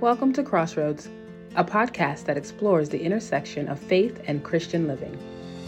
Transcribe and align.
Welcome 0.00 0.32
to 0.32 0.42
Crossroads, 0.42 1.10
a 1.56 1.62
podcast 1.62 2.24
that 2.24 2.38
explores 2.38 2.88
the 2.88 2.98
intersection 2.98 3.68
of 3.68 3.78
faith 3.78 4.22
and 4.26 4.42
Christian 4.42 4.88
living. 4.88 5.14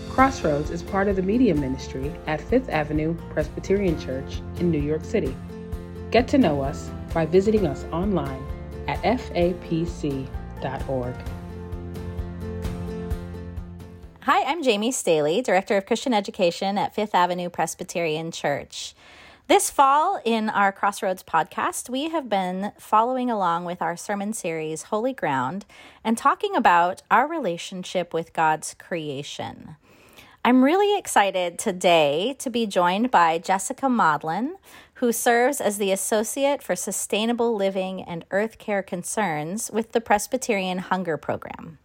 Crossroads 0.08 0.70
is 0.70 0.83
part 0.83 1.08
of 1.08 1.17
the 1.17 1.23
media 1.23 1.55
ministry 1.55 2.10
at 2.26 2.41
Fifth 2.41 2.71
Avenue 2.71 3.15
Presbyterian 3.34 4.00
Church 4.00 4.41
in 4.58 4.71
New 4.71 4.81
York 4.81 5.05
City. 5.05 5.37
Get 6.10 6.29
to 6.29 6.39
know 6.39 6.63
us 6.63 6.91
by 7.13 7.26
visiting 7.26 7.67
us 7.67 7.84
online 7.92 8.43
at 8.89 9.03
fapc.org. 9.03 10.27
Hi, 14.23 14.45
I'm 14.45 14.62
Jamie 14.62 14.93
Staley, 14.93 15.43
Director 15.43 15.77
of 15.77 15.85
Christian 15.85 16.14
Education 16.14 16.79
at 16.79 16.95
Fifth 16.95 17.14
Avenue 17.14 17.51
Presbyterian 17.51 18.30
Church. 18.30 18.95
This 19.48 19.70
fall, 19.70 20.20
in 20.24 20.48
our 20.48 20.70
Crossroads 20.70 21.24
podcast, 21.24 21.91
we 21.91 22.11
have 22.11 22.29
been 22.29 22.70
following 22.79 23.29
along 23.29 23.64
with 23.64 23.82
our 23.82 23.96
sermon 23.96 24.32
series, 24.32 24.84
Holy 24.84 25.12
Ground, 25.12 25.66
and 26.05 26.16
talking 26.16 26.55
about 26.55 27.02
our 27.10 27.27
relationship 27.27 28.14
with 28.14 28.33
God's 28.33 28.74
creation. 28.74 29.74
I'm 30.45 30.62
really 30.62 30.97
excited 30.97 31.59
today 31.59 32.36
to 32.38 32.50
be 32.50 32.69
joined 32.69 33.10
by 33.10 33.38
Jessica 33.38 33.88
Maudlin, 33.88 34.59
who 34.95 35.10
serves 35.10 35.61
as 35.61 35.77
the 35.77 35.91
Associate 35.91 36.62
for 36.62 36.77
Sustainable 36.77 37.55
Living 37.55 38.00
and 38.00 38.24
Earth 38.30 38.59
Care 38.59 38.83
Concerns 38.83 39.72
with 39.72 39.91
the 39.91 40.00
Presbyterian 40.00 40.78
Hunger 40.78 41.16
Program. 41.16 41.78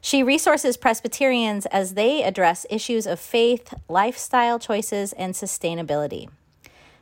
She 0.00 0.24
resources 0.24 0.76
Presbyterians 0.76 1.66
as 1.66 1.94
they 1.94 2.24
address 2.24 2.66
issues 2.68 3.06
of 3.06 3.20
faith, 3.20 3.72
lifestyle 3.88 4.58
choices, 4.58 5.12
and 5.12 5.34
sustainability. 5.34 6.28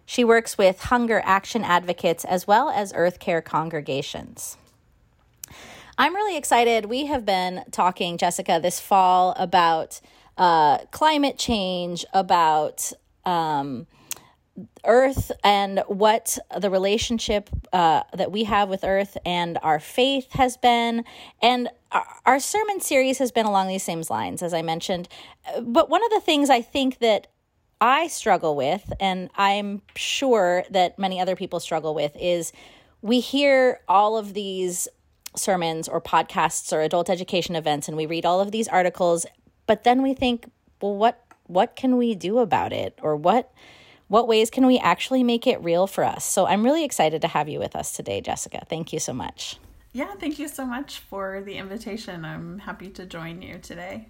She 0.07 0.25
works 0.25 0.59
with 0.59 0.81
hunger 0.81 1.23
action 1.25 1.65
advocates 1.65 2.25
as 2.25 2.47
well 2.47 2.71
as 2.71 2.93
earth 2.95 3.19
care 3.19 3.41
congregations. 3.41 4.57
I'm 5.97 6.15
really 6.15 6.37
excited. 6.37 6.87
We 6.87 7.07
have 7.07 7.25
been 7.25 7.65
talking, 7.71 8.19
Jessica, 8.19 8.59
this 8.61 8.81
fall 8.81 9.35
about 9.39 10.01
uh, 10.37 10.79
climate 10.91 11.39
change, 11.39 12.05
about 12.13 12.93
um, 13.25 13.87
Earth 14.85 15.33
and 15.43 15.83
what 15.89 16.39
the 16.61 16.71
relationship 16.71 17.51
uh, 17.73 18.03
that 18.13 18.31
we 18.31 18.45
have 18.45 18.69
with 18.69 18.85
Earth 18.85 19.17
and 19.25 19.59
our 19.63 19.81
faith 19.81 20.33
has 20.33 20.57
been. 20.57 21.05
And 21.43 21.69
our, 21.91 22.07
our 22.27 22.41
sermon 22.41 22.81
series 22.81 23.19
has 23.19 23.33
been 23.33 23.47
along 23.47 23.69
these 23.69 23.83
same 23.83 24.03
lines, 24.09 24.43
as 24.43 24.55
I 24.55 24.63
mentioned. 24.63 25.09
But 25.61 25.91
one 25.91 26.05
of 26.05 26.11
the 26.11 26.21
things 26.21 26.51
I 26.51 26.63
think 26.63 26.99
that 26.99 27.29
I 27.81 28.09
struggle 28.09 28.57
with, 28.57 28.93
and 29.01 29.31
I'm 29.37 29.83
sure 29.97 30.65
that 30.71 30.99
many 30.99 31.21
other 31.21 31.37
people 31.37 31.61
struggle 31.61 31.95
with, 31.95 32.17
is 32.19 32.53
we 33.03 33.21
hear 33.21 33.81
all 33.89 34.17
of 34.17 34.35
these 34.35 34.89
sermons 35.37 35.89
or 35.89 36.01
podcasts 36.01 36.73
or 36.73 36.81
adult 36.81 37.11
education 37.11 37.57
events 37.57 37.89
and 37.89 37.97
we 37.97 38.07
read 38.07 38.25
all 38.25 38.41
of 38.41 38.53
these 38.53 38.69
articles, 38.69 39.27
but 39.67 39.85
then 39.85 40.03
we 40.03 40.15
think, 40.15 40.51
well, 40.81 40.95
what 40.95 41.21
what 41.47 41.77
can 41.77 41.99
we 41.99 42.15
do 42.15 42.39
about 42.39 42.73
it? 42.73 42.99
Or 43.03 43.17
what 43.17 43.53
what 44.09 44.29
ways 44.29 44.51
can 44.51 44.67
we 44.67 44.79
actually 44.79 45.23
make 45.23 45.47
it 45.47 45.63
real 45.63 45.87
for 45.87 46.05
us? 46.05 46.25
So 46.25 46.47
I'm 46.47 46.65
really 46.65 46.85
excited 46.85 47.23
to 47.23 47.29
have 47.29 47.49
you 47.49 47.59
with 47.59 47.75
us 47.75 47.93
today, 47.93 48.21
Jessica. 48.21 48.65
Thank 48.69 48.93
you 48.93 48.99
so 48.99 49.13
much. 49.13 49.59
Yeah, 49.93 50.15
thank 50.15 50.39
you 50.39 50.49
so 50.49 50.65
much 50.65 50.99
for 50.99 51.43
the 51.45 51.55
invitation. 51.55 52.25
I'm 52.25 52.59
happy 52.61 52.91
to 52.91 53.07
join 53.07 53.43
you 53.43 53.59
today. 53.59 54.09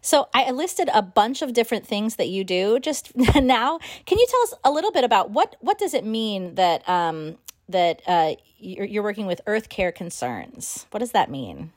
So 0.00 0.28
I 0.34 0.50
listed 0.50 0.88
a 0.92 1.02
bunch 1.02 1.42
of 1.42 1.52
different 1.52 1.86
things 1.86 2.16
that 2.16 2.28
you 2.28 2.44
do 2.44 2.78
just 2.78 3.16
now. 3.16 3.78
Can 4.06 4.18
you 4.18 4.26
tell 4.28 4.42
us 4.42 4.54
a 4.64 4.70
little 4.70 4.92
bit 4.92 5.04
about 5.04 5.30
what 5.30 5.56
what 5.60 5.78
does 5.78 5.94
it 5.94 6.04
mean 6.04 6.54
that 6.56 6.88
um, 6.88 7.38
that 7.68 8.02
uh, 8.06 8.34
you're, 8.58 8.86
you're 8.86 9.02
working 9.02 9.26
with 9.26 9.40
Earth 9.46 9.68
Care 9.68 9.92
Concerns? 9.92 10.86
What 10.90 11.00
does 11.00 11.12
that 11.12 11.30
mean? 11.30 11.72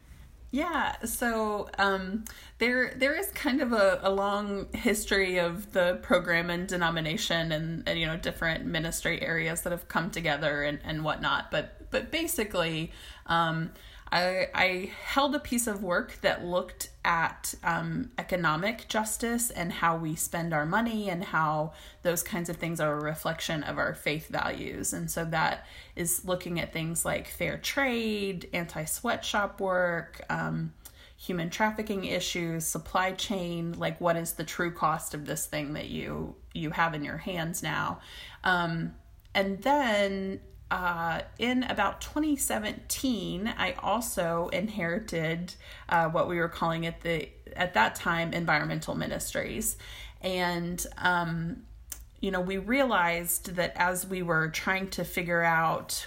Yeah, 0.49 0.95
so 1.03 1.69
um, 1.77 2.23
there 2.57 2.93
there 2.95 3.15
is 3.15 3.29
kind 3.31 3.61
of 3.61 3.73
a, 3.73 3.99
a 4.01 4.09
long 4.09 4.67
history 4.73 5.39
of 5.39 5.73
the 5.73 5.99
program 6.01 6.49
and 6.49 6.67
denomination 6.67 7.51
and, 7.51 7.87
and 7.87 7.99
you 7.99 8.05
know 8.05 8.15
different 8.15 8.65
ministry 8.65 9.21
areas 9.21 9.61
that 9.61 9.71
have 9.71 9.89
come 9.89 10.09
together 10.09 10.63
and, 10.63 10.79
and 10.85 11.03
whatnot. 11.03 11.51
But 11.51 11.91
but 11.91 12.11
basically, 12.11 12.91
um, 13.25 13.71
I, 14.11 14.47
I 14.53 14.91
held 15.03 15.35
a 15.35 15.39
piece 15.39 15.67
of 15.67 15.83
work 15.83 16.19
that 16.21 16.45
looked 16.45 16.89
at 17.03 17.53
um, 17.63 18.11
economic 18.17 18.87
justice 18.87 19.49
and 19.49 19.71
how 19.71 19.97
we 19.97 20.15
spend 20.15 20.53
our 20.53 20.65
money 20.65 21.09
and 21.09 21.23
how 21.23 21.73
those 22.03 22.23
kinds 22.23 22.49
of 22.49 22.57
things 22.57 22.79
are 22.79 22.93
a 22.93 23.03
reflection 23.03 23.63
of 23.63 23.77
our 23.77 23.93
faith 23.93 24.27
values. 24.29 24.93
And 24.93 25.11
so 25.11 25.25
that 25.25 25.65
is 25.95 26.23
looking 26.25 26.59
at 26.59 26.71
things 26.71 27.03
like 27.03 27.27
fair 27.27 27.57
trade, 27.57 28.49
anti 28.53 28.85
sweatshop 28.85 29.59
work, 29.59 30.21
um, 30.29 30.73
human 31.17 31.49
trafficking 31.49 32.05
issues, 32.05 32.65
supply 32.65 33.11
chain, 33.11 33.73
like 33.73 33.99
what 33.99 34.15
is 34.15 34.33
the 34.33 34.43
true 34.43 34.71
cost 34.71 35.13
of 35.13 35.25
this 35.25 35.47
thing 35.47 35.73
that 35.73 35.89
you 35.89 36.35
you 36.53 36.69
have 36.71 36.93
in 36.93 37.03
your 37.03 37.17
hands 37.17 37.61
now. 37.61 37.99
Um, 38.43 38.93
and 39.33 39.61
then 39.61 40.39
uh, 40.69 41.21
in 41.39 41.63
about 41.63 42.01
2017, 42.01 43.53
I 43.57 43.73
also 43.79 44.49
inherited 44.51 45.53
uh, 45.87 46.09
what 46.09 46.27
we 46.27 46.37
were 46.37 46.49
calling 46.49 46.85
at 46.85 47.01
the 47.01 47.29
at 47.55 47.73
that 47.73 47.95
time 47.95 48.33
environmental 48.33 48.93
ministries, 48.93 49.77
and 50.21 50.85
um, 50.97 51.63
you 52.19 52.31
know 52.31 52.41
we 52.41 52.57
realized 52.57 53.55
that 53.55 53.73
as 53.77 54.05
we 54.05 54.21
were 54.21 54.49
trying 54.49 54.89
to 54.89 55.05
figure 55.05 55.41
out, 55.41 56.05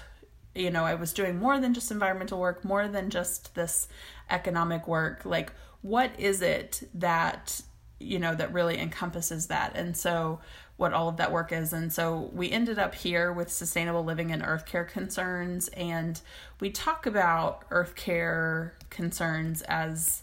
you 0.54 0.70
know, 0.70 0.84
I 0.84 0.94
was 0.94 1.14
doing 1.14 1.38
more 1.38 1.58
than 1.58 1.72
just 1.72 1.90
environmental 1.90 2.38
work, 2.38 2.62
more 2.62 2.86
than 2.86 3.08
just 3.08 3.54
this 3.54 3.88
economic 4.28 4.86
work. 4.86 5.24
Like, 5.24 5.52
what 5.80 6.10
is 6.18 6.42
it 6.42 6.86
that 6.94 7.62
you 8.00 8.18
know 8.18 8.34
that 8.34 8.52
really 8.52 8.78
encompasses 8.78 9.46
that? 9.46 9.76
And 9.76 9.96
so 9.96 10.40
what 10.76 10.94
all 10.94 11.10
of 11.10 11.18
that 11.18 11.30
work 11.30 11.52
is. 11.52 11.74
And 11.74 11.92
so 11.92 12.30
we 12.32 12.50
ended 12.50 12.78
up 12.78 12.94
here 12.94 13.32
with 13.32 13.52
sustainable 13.52 14.02
living 14.02 14.32
and 14.32 14.42
earth 14.42 14.64
care 14.64 14.84
concerns. 14.84 15.68
And 15.68 16.18
we 16.58 16.70
talk 16.70 17.04
about 17.04 17.66
earth 17.70 17.94
care 17.94 18.74
concerns 18.88 19.60
as 19.62 20.22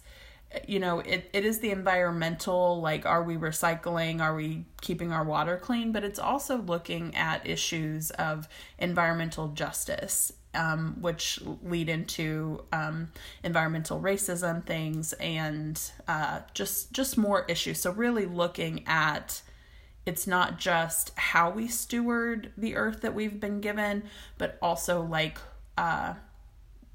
you 0.65 0.79
know 0.79 0.99
it, 0.99 1.29
it 1.33 1.45
is 1.45 1.59
the 1.59 1.71
environmental 1.71 2.79
like 2.79 3.05
are 3.05 3.21
we 3.21 3.35
recycling 3.35 4.21
are 4.21 4.33
we 4.33 4.63
keeping 4.79 5.11
our 5.11 5.23
water 5.23 5.57
clean 5.57 5.91
but 5.91 6.05
it's 6.05 6.17
also 6.17 6.57
looking 6.61 7.13
at 7.15 7.45
issues 7.45 8.11
of 8.11 8.47
environmental 8.79 9.49
justice 9.49 10.31
um, 10.53 10.97
which 11.01 11.39
lead 11.63 11.89
into 11.89 12.63
um, 12.73 13.09
environmental 13.43 13.99
racism 13.99 14.65
things 14.65 15.13
and 15.13 15.79
uh, 16.07 16.39
just 16.53 16.91
just 16.91 17.17
more 17.17 17.45
issues 17.47 17.79
so 17.79 17.91
really 17.91 18.25
looking 18.25 18.83
at 18.87 19.41
it's 20.07 20.25
not 20.25 20.57
just 20.57 21.11
how 21.17 21.49
we 21.49 21.67
steward 21.67 22.53
the 22.57 22.77
earth 22.77 23.01
that 23.01 23.13
we've 23.13 23.41
been 23.41 23.59
given, 23.59 24.03
but 24.37 24.57
also 24.61 25.01
like 25.01 25.37
uh, 25.77 26.13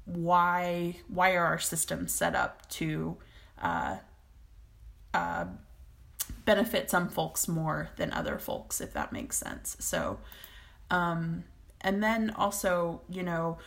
why 0.05 0.95
why 1.07 1.35
are 1.35 1.45
our 1.45 1.59
systems 1.59 2.11
set 2.11 2.35
up 2.35 2.67
to 2.69 3.15
uh, 3.61 3.97
uh, 5.13 5.45
benefit 6.43 6.89
some 6.89 7.07
folks 7.07 7.47
more 7.47 7.89
than 7.97 8.11
other 8.11 8.39
folks, 8.39 8.81
if 8.81 8.93
that 8.93 9.13
makes 9.13 9.37
sense. 9.37 9.77
So, 9.79 10.19
um, 10.89 11.43
and 11.83 12.01
then 12.01 12.31
also, 12.31 13.01
you 13.09 13.23
know, 13.23 13.57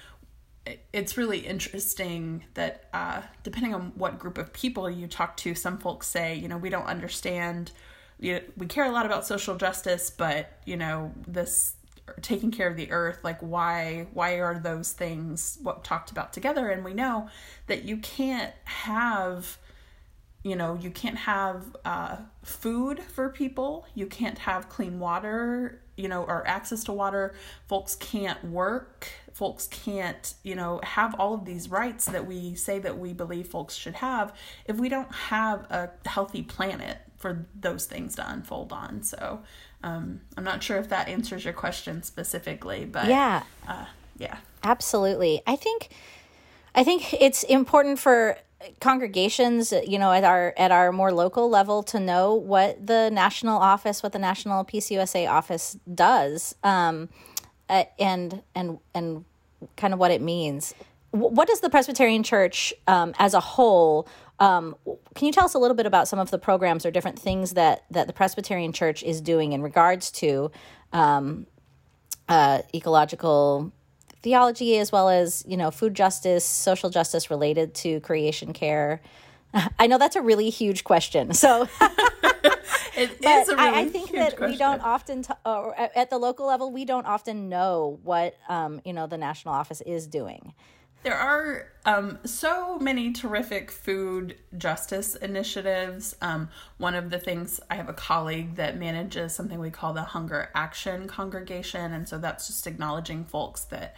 it's 0.92 1.16
really 1.16 1.38
interesting 1.38 2.44
that 2.54 2.88
uh, 2.92 3.22
depending 3.42 3.74
on 3.74 3.92
what 3.94 4.18
group 4.18 4.36
of 4.36 4.52
people 4.52 4.90
you 4.90 5.06
talk 5.06 5.36
to, 5.38 5.54
some 5.54 5.78
folks 5.78 6.08
say, 6.08 6.34
you 6.34 6.48
know, 6.48 6.56
we 6.56 6.70
don't 6.70 6.86
understand 6.86 7.70
you 8.18 8.34
know, 8.34 8.40
we 8.56 8.66
care 8.66 8.84
a 8.84 8.90
lot 8.90 9.06
about 9.06 9.26
social 9.26 9.56
justice, 9.56 10.10
but 10.10 10.58
you 10.64 10.76
know 10.76 11.12
this 11.26 11.74
taking 12.22 12.52
care 12.52 12.68
of 12.68 12.76
the 12.76 12.92
earth 12.92 13.18
like 13.24 13.40
why 13.40 14.06
why 14.12 14.34
are 14.34 14.60
those 14.60 14.92
things 14.92 15.58
what 15.62 15.84
talked 15.84 16.10
about 16.10 16.32
together? 16.32 16.70
And 16.70 16.84
we 16.84 16.94
know 16.94 17.28
that 17.66 17.84
you 17.84 17.98
can't 17.98 18.54
have 18.64 19.58
you 20.42 20.56
know 20.56 20.78
you 20.80 20.90
can't 20.90 21.18
have 21.18 21.76
uh, 21.84 22.16
food 22.42 23.00
for 23.00 23.28
people. 23.28 23.86
You 23.94 24.06
can't 24.06 24.38
have 24.38 24.68
clean 24.68 24.98
water 24.98 25.82
you 25.96 26.08
know 26.08 26.22
or 26.24 26.46
access 26.46 26.84
to 26.84 26.92
water 26.92 27.34
folks 27.66 27.94
can't 27.96 28.42
work 28.44 29.08
folks 29.32 29.66
can't 29.68 30.34
you 30.42 30.54
know 30.54 30.80
have 30.82 31.14
all 31.18 31.34
of 31.34 31.44
these 31.44 31.70
rights 31.70 32.06
that 32.06 32.26
we 32.26 32.54
say 32.54 32.78
that 32.78 32.98
we 32.98 33.12
believe 33.12 33.48
folks 33.48 33.74
should 33.74 33.94
have 33.94 34.34
if 34.66 34.76
we 34.76 34.88
don't 34.88 35.12
have 35.14 35.60
a 35.70 35.90
healthy 36.06 36.42
planet 36.42 36.98
for 37.16 37.46
those 37.58 37.86
things 37.86 38.14
to 38.16 38.30
unfold 38.30 38.72
on. 38.72 39.02
So 39.02 39.40
um, 39.82 40.20
I'm 40.36 40.44
not 40.44 40.62
sure 40.62 40.78
if 40.78 40.88
that 40.90 41.08
answers 41.08 41.44
your 41.44 41.54
question 41.54 42.02
specifically, 42.02 42.84
but 42.84 43.06
yeah, 43.06 43.42
uh, 43.66 43.86
yeah, 44.18 44.38
absolutely. 44.62 45.42
I 45.46 45.56
think 45.56 45.88
I 46.74 46.84
think 46.84 47.14
it's 47.14 47.42
important 47.44 47.98
for 47.98 48.38
congregations 48.80 49.72
you 49.86 49.98
know 49.98 50.12
at 50.12 50.24
our 50.24 50.54
at 50.56 50.72
our 50.72 50.90
more 50.90 51.12
local 51.12 51.48
level 51.50 51.82
to 51.82 52.00
know 52.00 52.34
what 52.34 52.86
the 52.86 53.10
national 53.10 53.58
office 53.58 54.02
what 54.02 54.12
the 54.12 54.18
national 54.18 54.64
pcusa 54.64 55.28
office 55.30 55.78
does 55.94 56.54
um 56.64 57.08
and 57.68 58.42
and 58.54 58.78
and 58.94 59.24
kind 59.76 59.92
of 59.92 60.00
what 60.00 60.10
it 60.10 60.22
means 60.22 60.74
what 61.16 61.48
does 61.48 61.60
the 61.60 61.70
Presbyterian 61.70 62.22
Church 62.22 62.74
um, 62.86 63.14
as 63.18 63.34
a 63.34 63.40
whole? 63.40 64.08
Um, 64.38 64.76
can 65.14 65.26
you 65.26 65.32
tell 65.32 65.44
us 65.44 65.54
a 65.54 65.58
little 65.58 65.76
bit 65.76 65.86
about 65.86 66.08
some 66.08 66.18
of 66.18 66.30
the 66.30 66.38
programs 66.38 66.84
or 66.84 66.90
different 66.90 67.18
things 67.18 67.52
that 67.52 67.84
that 67.90 68.06
the 68.06 68.12
Presbyterian 68.12 68.72
Church 68.72 69.02
is 69.02 69.20
doing 69.20 69.52
in 69.52 69.62
regards 69.62 70.10
to 70.12 70.50
um, 70.92 71.46
uh, 72.28 72.62
ecological 72.74 73.72
theology, 74.26 74.76
as 74.76 74.90
well 74.90 75.08
as 75.08 75.44
you 75.46 75.56
know 75.56 75.70
food 75.70 75.94
justice, 75.94 76.44
social 76.44 76.90
justice 76.90 77.30
related 77.30 77.74
to 77.74 78.00
creation 78.00 78.52
care? 78.52 79.00
I 79.78 79.86
know 79.86 79.98
that's 79.98 80.16
a 80.16 80.22
really 80.22 80.50
huge 80.50 80.82
question, 80.84 81.32
so. 81.32 81.68
It 82.98 83.10
is 83.22 83.48
a 83.50 83.56
really 83.56 83.68
I, 83.68 83.80
I 83.80 83.88
think 83.88 84.10
that 84.12 84.38
question. 84.38 84.52
we 84.52 84.56
don't 84.56 84.80
often, 84.80 85.22
t- 85.22 85.34
or 85.44 85.78
at 85.78 86.08
the 86.08 86.16
local 86.16 86.46
level, 86.46 86.72
we 86.72 86.86
don't 86.86 87.06
often 87.06 87.50
know 87.50 88.00
what 88.02 88.38
um, 88.48 88.80
you 88.86 88.94
know 88.94 89.06
the 89.06 89.18
national 89.18 89.52
office 89.52 89.82
is 89.82 90.06
doing. 90.06 90.54
There 91.02 91.14
are 91.14 91.68
um, 91.84 92.18
so 92.24 92.78
many 92.78 93.12
terrific 93.12 93.70
food 93.70 94.38
justice 94.56 95.14
initiatives. 95.14 96.16
Um, 96.22 96.48
one 96.78 96.94
of 96.94 97.10
the 97.10 97.18
things 97.18 97.60
I 97.70 97.74
have 97.74 97.90
a 97.90 97.92
colleague 97.92 98.56
that 98.56 98.78
manages 98.78 99.34
something 99.34 99.58
we 99.58 99.70
call 99.70 99.92
the 99.92 100.02
Hunger 100.02 100.48
Action 100.54 101.06
Congregation, 101.06 101.92
and 101.92 102.08
so 102.08 102.16
that's 102.16 102.46
just 102.46 102.66
acknowledging 102.66 103.24
folks 103.24 103.64
that 103.64 103.94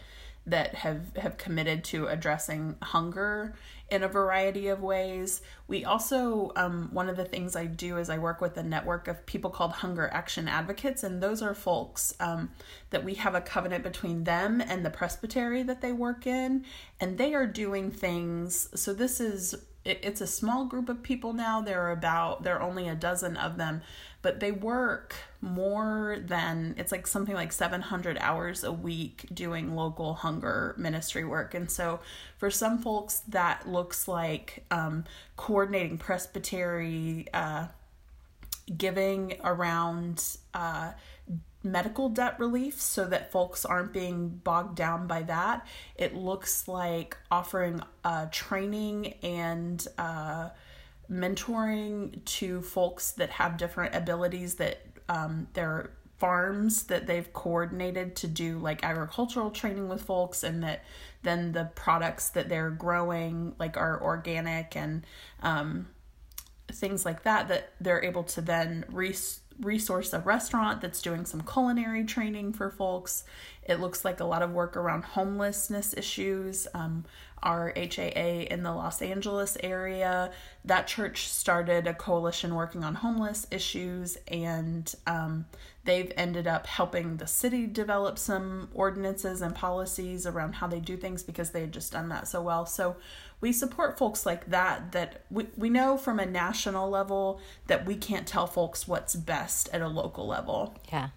that 0.50 0.74
have 0.74 1.16
have 1.16 1.36
committed 1.36 1.84
to 1.84 2.06
addressing 2.06 2.76
hunger 2.82 3.54
in 3.90 4.02
a 4.02 4.08
variety 4.08 4.68
of 4.68 4.82
ways. 4.82 5.40
We 5.66 5.84
also, 5.84 6.52
um, 6.56 6.90
one 6.92 7.08
of 7.08 7.16
the 7.16 7.24
things 7.24 7.56
I 7.56 7.66
do 7.66 7.96
is 7.96 8.10
I 8.10 8.18
work 8.18 8.40
with 8.40 8.56
a 8.58 8.62
network 8.62 9.08
of 9.08 9.24
people 9.24 9.50
called 9.50 9.72
Hunger 9.72 10.10
Action 10.12 10.46
Advocates, 10.46 11.02
and 11.02 11.22
those 11.22 11.40
are 11.40 11.54
folks 11.54 12.14
um, 12.20 12.50
that 12.90 13.04
we 13.04 13.14
have 13.14 13.34
a 13.34 13.40
covenant 13.40 13.84
between 13.84 14.24
them 14.24 14.60
and 14.60 14.84
the 14.84 14.90
presbytery 14.90 15.62
that 15.62 15.80
they 15.80 15.92
work 15.92 16.26
in, 16.26 16.64
and 17.00 17.16
they 17.16 17.34
are 17.34 17.46
doing 17.46 17.90
things. 17.90 18.68
So 18.78 18.92
this 18.92 19.20
is 19.20 19.54
it, 19.84 20.00
it's 20.02 20.20
a 20.20 20.26
small 20.26 20.66
group 20.66 20.88
of 20.88 21.02
people 21.02 21.32
now. 21.32 21.60
There 21.60 21.82
are 21.82 21.92
about 21.92 22.42
there 22.42 22.56
are 22.56 22.62
only 22.62 22.88
a 22.88 22.94
dozen 22.94 23.36
of 23.36 23.56
them, 23.56 23.80
but 24.22 24.40
they 24.40 24.52
work 24.52 25.14
more 25.40 26.18
than 26.20 26.74
it's 26.78 26.90
like 26.90 27.06
something 27.06 27.34
like 27.34 27.52
700 27.52 28.18
hours 28.20 28.64
a 28.64 28.72
week 28.72 29.26
doing 29.32 29.76
local 29.76 30.14
hunger 30.14 30.74
ministry 30.76 31.24
work. 31.24 31.54
And 31.54 31.70
so 31.70 32.00
for 32.38 32.50
some 32.50 32.78
folks, 32.78 33.20
that 33.28 33.68
looks 33.68 34.08
like 34.08 34.64
um, 34.70 35.04
coordinating 35.36 35.98
presbytery. 35.98 37.26
Uh, 37.32 37.68
giving 38.76 39.34
around 39.44 40.36
uh, 40.52 40.92
medical 41.62 42.08
debt 42.08 42.38
relief 42.38 42.80
so 42.80 43.04
that 43.06 43.32
folks 43.32 43.64
aren't 43.64 43.92
being 43.92 44.28
bogged 44.28 44.76
down 44.76 45.06
by 45.06 45.22
that. 45.22 45.66
It 45.96 46.14
looks 46.14 46.68
like 46.68 47.16
offering 47.30 47.82
uh, 48.04 48.26
training 48.30 49.14
and 49.22 49.86
uh, 49.96 50.50
mentoring 51.10 52.24
to 52.24 52.62
folks 52.62 53.12
that 53.12 53.30
have 53.30 53.56
different 53.56 53.94
abilities 53.94 54.56
that 54.56 54.87
um, 55.08 55.48
their 55.54 55.90
farms 56.18 56.84
that 56.84 57.06
they've 57.06 57.32
coordinated 57.32 58.16
to 58.16 58.26
do 58.26 58.58
like 58.58 58.84
agricultural 58.84 59.50
training 59.50 59.88
with 59.88 60.02
folks 60.02 60.42
and 60.42 60.64
that 60.64 60.84
then 61.22 61.52
the 61.52 61.70
products 61.76 62.30
that 62.30 62.48
they're 62.48 62.70
growing 62.70 63.54
like 63.58 63.76
are 63.76 64.02
organic 64.02 64.76
and 64.76 65.06
um, 65.42 65.86
things 66.72 67.04
like 67.04 67.22
that 67.22 67.48
that 67.48 67.72
they're 67.80 68.04
able 68.04 68.24
to 68.24 68.40
then 68.40 68.84
res- 68.90 69.40
resource 69.60 70.12
a 70.12 70.20
restaurant 70.20 70.80
that's 70.80 71.02
doing 71.02 71.24
some 71.24 71.40
culinary 71.42 72.04
training 72.04 72.52
for 72.52 72.70
folks. 72.70 73.24
It 73.64 73.80
looks 73.80 74.04
like 74.04 74.20
a 74.20 74.24
lot 74.24 74.42
of 74.42 74.52
work 74.52 74.76
around 74.76 75.04
homelessness 75.04 75.94
issues. 75.96 76.66
Um, 76.74 77.04
our 77.42 77.72
HAA 77.76 78.46
in 78.50 78.62
the 78.62 78.72
Los 78.72 79.02
Angeles 79.02 79.56
area, 79.62 80.32
that 80.64 80.86
church 80.86 81.28
started 81.28 81.86
a 81.86 81.94
coalition 81.94 82.54
working 82.54 82.84
on 82.84 82.96
homeless 82.96 83.46
issues, 83.50 84.18
and 84.28 84.94
um, 85.06 85.46
they've 85.84 86.12
ended 86.16 86.46
up 86.46 86.66
helping 86.66 87.16
the 87.16 87.26
city 87.26 87.66
develop 87.66 88.18
some 88.18 88.68
ordinances 88.74 89.40
and 89.42 89.54
policies 89.54 90.26
around 90.26 90.54
how 90.54 90.66
they 90.66 90.80
do 90.80 90.96
things 90.96 91.22
because 91.22 91.50
they 91.50 91.62
had 91.62 91.72
just 91.72 91.92
done 91.92 92.08
that 92.08 92.28
so 92.28 92.42
well. 92.42 92.66
So 92.66 92.96
we 93.40 93.52
support 93.52 93.98
folks 93.98 94.26
like 94.26 94.50
that 94.50 94.92
that 94.92 95.22
we, 95.30 95.46
we 95.56 95.70
know 95.70 95.96
from 95.96 96.18
a 96.18 96.26
national 96.26 96.90
level 96.90 97.40
that 97.68 97.86
we 97.86 97.94
can't 97.94 98.26
tell 98.26 98.46
folks 98.46 98.88
what's 98.88 99.14
best 99.14 99.68
at 99.72 99.80
a 99.80 99.88
local 99.88 100.26
level. 100.26 100.74
Yeah. 100.92 101.08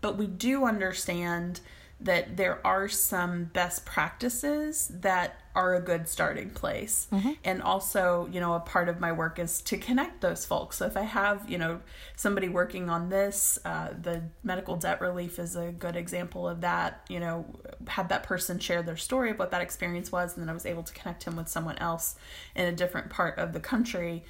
But 0.00 0.16
we 0.16 0.26
do 0.26 0.64
understand 0.64 1.60
that 2.00 2.36
there 2.36 2.64
are 2.64 2.88
some 2.88 3.44
best 3.44 3.84
practices 3.84 4.88
that 5.00 5.40
are 5.54 5.74
a 5.74 5.80
good 5.80 6.06
starting 6.06 6.50
place. 6.50 7.08
Mm-hmm. 7.10 7.32
And 7.44 7.60
also, 7.60 8.28
you 8.30 8.38
know, 8.38 8.54
a 8.54 8.60
part 8.60 8.88
of 8.88 9.00
my 9.00 9.10
work 9.10 9.40
is 9.40 9.60
to 9.62 9.76
connect 9.76 10.20
those 10.20 10.46
folks. 10.46 10.76
So 10.76 10.86
if 10.86 10.96
I 10.96 11.02
have, 11.02 11.50
you 11.50 11.58
know, 11.58 11.80
somebody 12.14 12.48
working 12.48 12.88
on 12.88 13.08
this, 13.08 13.58
uh, 13.64 13.88
the 14.00 14.22
medical 14.44 14.76
debt 14.76 15.00
relief 15.00 15.40
is 15.40 15.56
a 15.56 15.72
good 15.72 15.96
example 15.96 16.48
of 16.48 16.60
that. 16.60 17.04
You 17.08 17.18
know, 17.18 17.46
had 17.88 18.10
that 18.10 18.22
person 18.22 18.60
share 18.60 18.84
their 18.84 18.96
story 18.96 19.32
of 19.32 19.38
what 19.40 19.50
that 19.50 19.62
experience 19.62 20.12
was, 20.12 20.34
and 20.34 20.42
then 20.42 20.48
I 20.48 20.54
was 20.54 20.66
able 20.66 20.84
to 20.84 20.92
connect 20.92 21.24
him 21.24 21.34
with 21.34 21.48
someone 21.48 21.78
else 21.78 22.14
in 22.54 22.66
a 22.66 22.72
different 22.72 23.10
part 23.10 23.38
of 23.38 23.52
the 23.52 23.60
country 23.60 24.24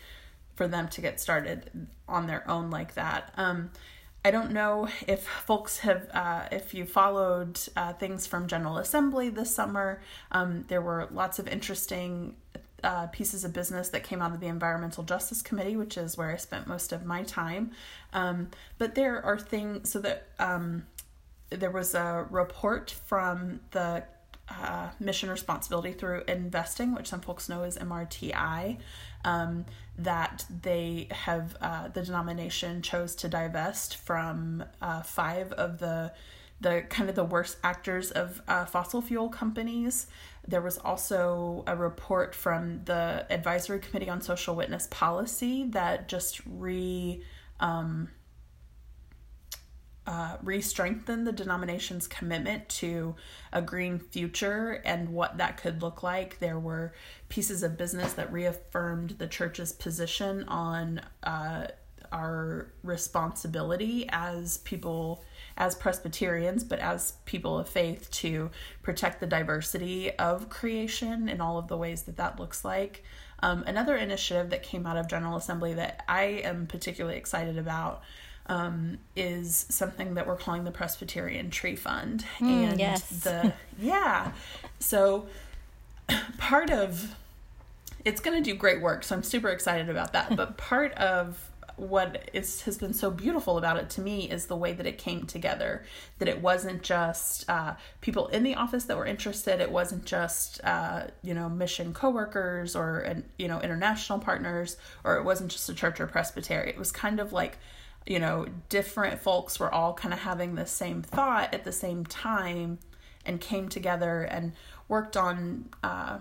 for 0.54 0.66
them 0.66 0.88
to 0.88 1.00
get 1.02 1.20
started 1.20 1.88
on 2.08 2.26
their 2.26 2.48
own 2.50 2.70
like 2.70 2.94
that. 2.94 3.34
Um, 3.36 3.70
I 4.28 4.30
don't 4.30 4.50
know 4.50 4.88
if 5.06 5.26
folks 5.26 5.78
have, 5.78 6.06
uh, 6.12 6.48
if 6.52 6.74
you 6.74 6.84
followed 6.84 7.58
uh, 7.74 7.94
things 7.94 8.26
from 8.26 8.46
General 8.46 8.76
Assembly 8.76 9.30
this 9.30 9.54
summer. 9.54 10.02
Um, 10.30 10.66
there 10.68 10.82
were 10.82 11.08
lots 11.10 11.38
of 11.38 11.48
interesting 11.48 12.36
uh, 12.84 13.06
pieces 13.06 13.46
of 13.46 13.54
business 13.54 13.88
that 13.88 14.04
came 14.04 14.20
out 14.20 14.32
of 14.32 14.40
the 14.40 14.46
Environmental 14.46 15.02
Justice 15.02 15.40
Committee, 15.40 15.76
which 15.76 15.96
is 15.96 16.18
where 16.18 16.30
I 16.30 16.36
spent 16.36 16.66
most 16.66 16.92
of 16.92 17.06
my 17.06 17.22
time. 17.22 17.70
Um, 18.12 18.50
but 18.76 18.94
there 18.94 19.24
are 19.24 19.38
things, 19.38 19.88
so 19.88 19.98
that 20.00 20.26
um, 20.38 20.84
there 21.48 21.70
was 21.70 21.94
a 21.94 22.26
report 22.28 22.90
from 23.06 23.60
the 23.70 24.04
uh, 24.50 24.88
mission 25.00 25.30
responsibility 25.30 25.92
through 25.92 26.24
investing, 26.28 26.94
which 26.94 27.06
some 27.06 27.22
folks 27.22 27.48
know 27.48 27.62
as 27.62 27.78
MRTI, 27.78 28.76
um, 29.24 29.64
that 29.98 30.44
they 30.62 31.08
have 31.10 31.56
uh, 31.60 31.88
the 31.88 32.02
denomination 32.02 32.82
chose 32.82 33.14
to 33.16 33.28
divest 33.28 33.96
from 33.96 34.64
uh, 34.80 35.02
five 35.02 35.52
of 35.52 35.78
the 35.78 36.12
the 36.60 36.84
kind 36.88 37.08
of 37.08 37.14
the 37.14 37.24
worst 37.24 37.56
actors 37.62 38.10
of 38.10 38.42
uh, 38.48 38.64
fossil 38.64 39.00
fuel 39.00 39.28
companies. 39.28 40.08
There 40.46 40.60
was 40.60 40.76
also 40.78 41.62
a 41.68 41.76
report 41.76 42.34
from 42.34 42.82
the 42.84 43.24
Advisory 43.30 43.78
Committee 43.78 44.10
on 44.10 44.20
Social 44.22 44.56
Witness 44.56 44.88
Policy 44.90 45.64
that 45.70 46.08
just 46.08 46.40
re 46.46 47.22
um, 47.60 48.08
uh, 50.08 50.38
re-strengthen 50.42 51.24
the 51.24 51.32
denomination's 51.32 52.06
commitment 52.06 52.66
to 52.66 53.14
a 53.52 53.60
green 53.60 53.98
future 53.98 54.80
and 54.86 55.10
what 55.10 55.36
that 55.36 55.58
could 55.58 55.82
look 55.82 56.02
like. 56.02 56.38
There 56.38 56.58
were 56.58 56.94
pieces 57.28 57.62
of 57.62 57.76
business 57.76 58.14
that 58.14 58.32
reaffirmed 58.32 59.16
the 59.18 59.26
church's 59.26 59.70
position 59.70 60.44
on 60.44 61.02
uh, 61.22 61.66
our 62.10 62.72
responsibility 62.82 64.06
as 64.08 64.56
people, 64.58 65.22
as 65.58 65.74
Presbyterians, 65.74 66.64
but 66.64 66.78
as 66.78 67.12
people 67.26 67.58
of 67.58 67.68
faith 67.68 68.10
to 68.12 68.50
protect 68.82 69.20
the 69.20 69.26
diversity 69.26 70.10
of 70.12 70.48
creation 70.48 71.28
in 71.28 71.42
all 71.42 71.58
of 71.58 71.68
the 71.68 71.76
ways 71.76 72.04
that 72.04 72.16
that 72.16 72.40
looks 72.40 72.64
like. 72.64 73.04
Um, 73.40 73.62
another 73.66 73.94
initiative 73.94 74.48
that 74.50 74.62
came 74.62 74.86
out 74.86 74.96
of 74.96 75.06
General 75.06 75.36
Assembly 75.36 75.74
that 75.74 76.02
I 76.08 76.22
am 76.44 76.66
particularly 76.66 77.18
excited 77.18 77.58
about 77.58 78.02
um, 78.48 78.98
is 79.14 79.66
something 79.68 80.14
that 80.14 80.26
we're 80.26 80.36
calling 80.36 80.64
the 80.64 80.70
Presbyterian 80.70 81.50
Tree 81.50 81.76
Fund. 81.76 82.24
Mm, 82.38 82.70
and 82.70 82.80
yes. 82.80 83.08
the 83.20 83.52
yeah. 83.78 84.32
So 84.78 85.26
part 86.38 86.70
of 86.70 87.14
it's 88.04 88.20
going 88.20 88.42
to 88.42 88.50
do 88.50 88.56
great 88.56 88.80
work, 88.80 89.04
so 89.04 89.14
I'm 89.16 89.22
super 89.22 89.48
excited 89.48 89.88
about 89.88 90.12
that. 90.14 90.36
but 90.36 90.56
part 90.56 90.92
of 90.94 91.50
what 91.76 92.28
is 92.32 92.62
has 92.62 92.76
been 92.76 92.92
so 92.92 93.08
beautiful 93.08 93.56
about 93.56 93.76
it 93.76 93.88
to 93.88 94.00
me 94.00 94.28
is 94.28 94.46
the 94.46 94.56
way 94.56 94.72
that 94.72 94.86
it 94.86 94.98
came 94.98 95.26
together. 95.26 95.84
That 96.18 96.28
it 96.28 96.40
wasn't 96.40 96.82
just 96.82 97.48
uh, 97.50 97.74
people 98.00 98.28
in 98.28 98.42
the 98.42 98.54
office 98.54 98.84
that 98.84 98.96
were 98.96 99.06
interested. 99.06 99.60
It 99.60 99.70
wasn't 99.70 100.04
just 100.04 100.64
uh, 100.64 101.08
you 101.22 101.34
know 101.34 101.48
mission 101.50 101.92
coworkers 101.92 102.74
or 102.74 103.22
you 103.38 103.46
know 103.46 103.60
international 103.60 104.18
partners, 104.18 104.78
or 105.04 105.18
it 105.18 105.24
wasn't 105.24 105.50
just 105.50 105.68
a 105.68 105.74
church 105.74 106.00
or 106.00 106.06
presbytery. 106.06 106.70
It 106.70 106.78
was 106.78 106.90
kind 106.90 107.20
of 107.20 107.32
like 107.32 107.58
you 108.08 108.18
know, 108.18 108.46
different 108.70 109.20
folks 109.20 109.60
were 109.60 109.72
all 109.72 109.92
kind 109.92 110.14
of 110.14 110.20
having 110.20 110.54
the 110.54 110.66
same 110.66 111.02
thought 111.02 111.52
at 111.52 111.64
the 111.64 111.72
same 111.72 112.06
time 112.06 112.78
and 113.26 113.40
came 113.40 113.68
together 113.68 114.22
and 114.22 114.52
worked 114.88 115.16
on. 115.16 115.68
Uh, 115.84 116.18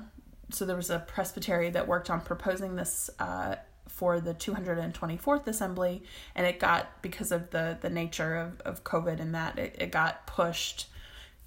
so 0.51 0.65
there 0.65 0.75
was 0.75 0.89
a 0.89 0.99
presbytery 0.99 1.69
that 1.69 1.87
worked 1.87 2.09
on 2.09 2.21
proposing 2.21 2.75
this 2.75 3.09
uh, 3.19 3.55
for 3.87 4.19
the 4.19 4.33
224th 4.33 5.47
assembly, 5.47 6.03
and 6.35 6.45
it 6.45 6.59
got 6.59 7.01
because 7.01 7.31
of 7.31 7.49
the 7.51 7.77
the 7.79 7.89
nature 7.89 8.35
of, 8.35 8.61
of 8.61 8.83
COVID 8.83 9.21
and 9.21 9.33
that 9.33 9.57
it, 9.57 9.75
it 9.79 9.91
got 9.91 10.27
pushed 10.27 10.87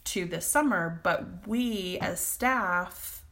to 0.05 0.25
this 0.25 0.47
summer. 0.47 1.01
But 1.03 1.47
we 1.47 1.99
as 2.01 2.19
staff 2.19 3.23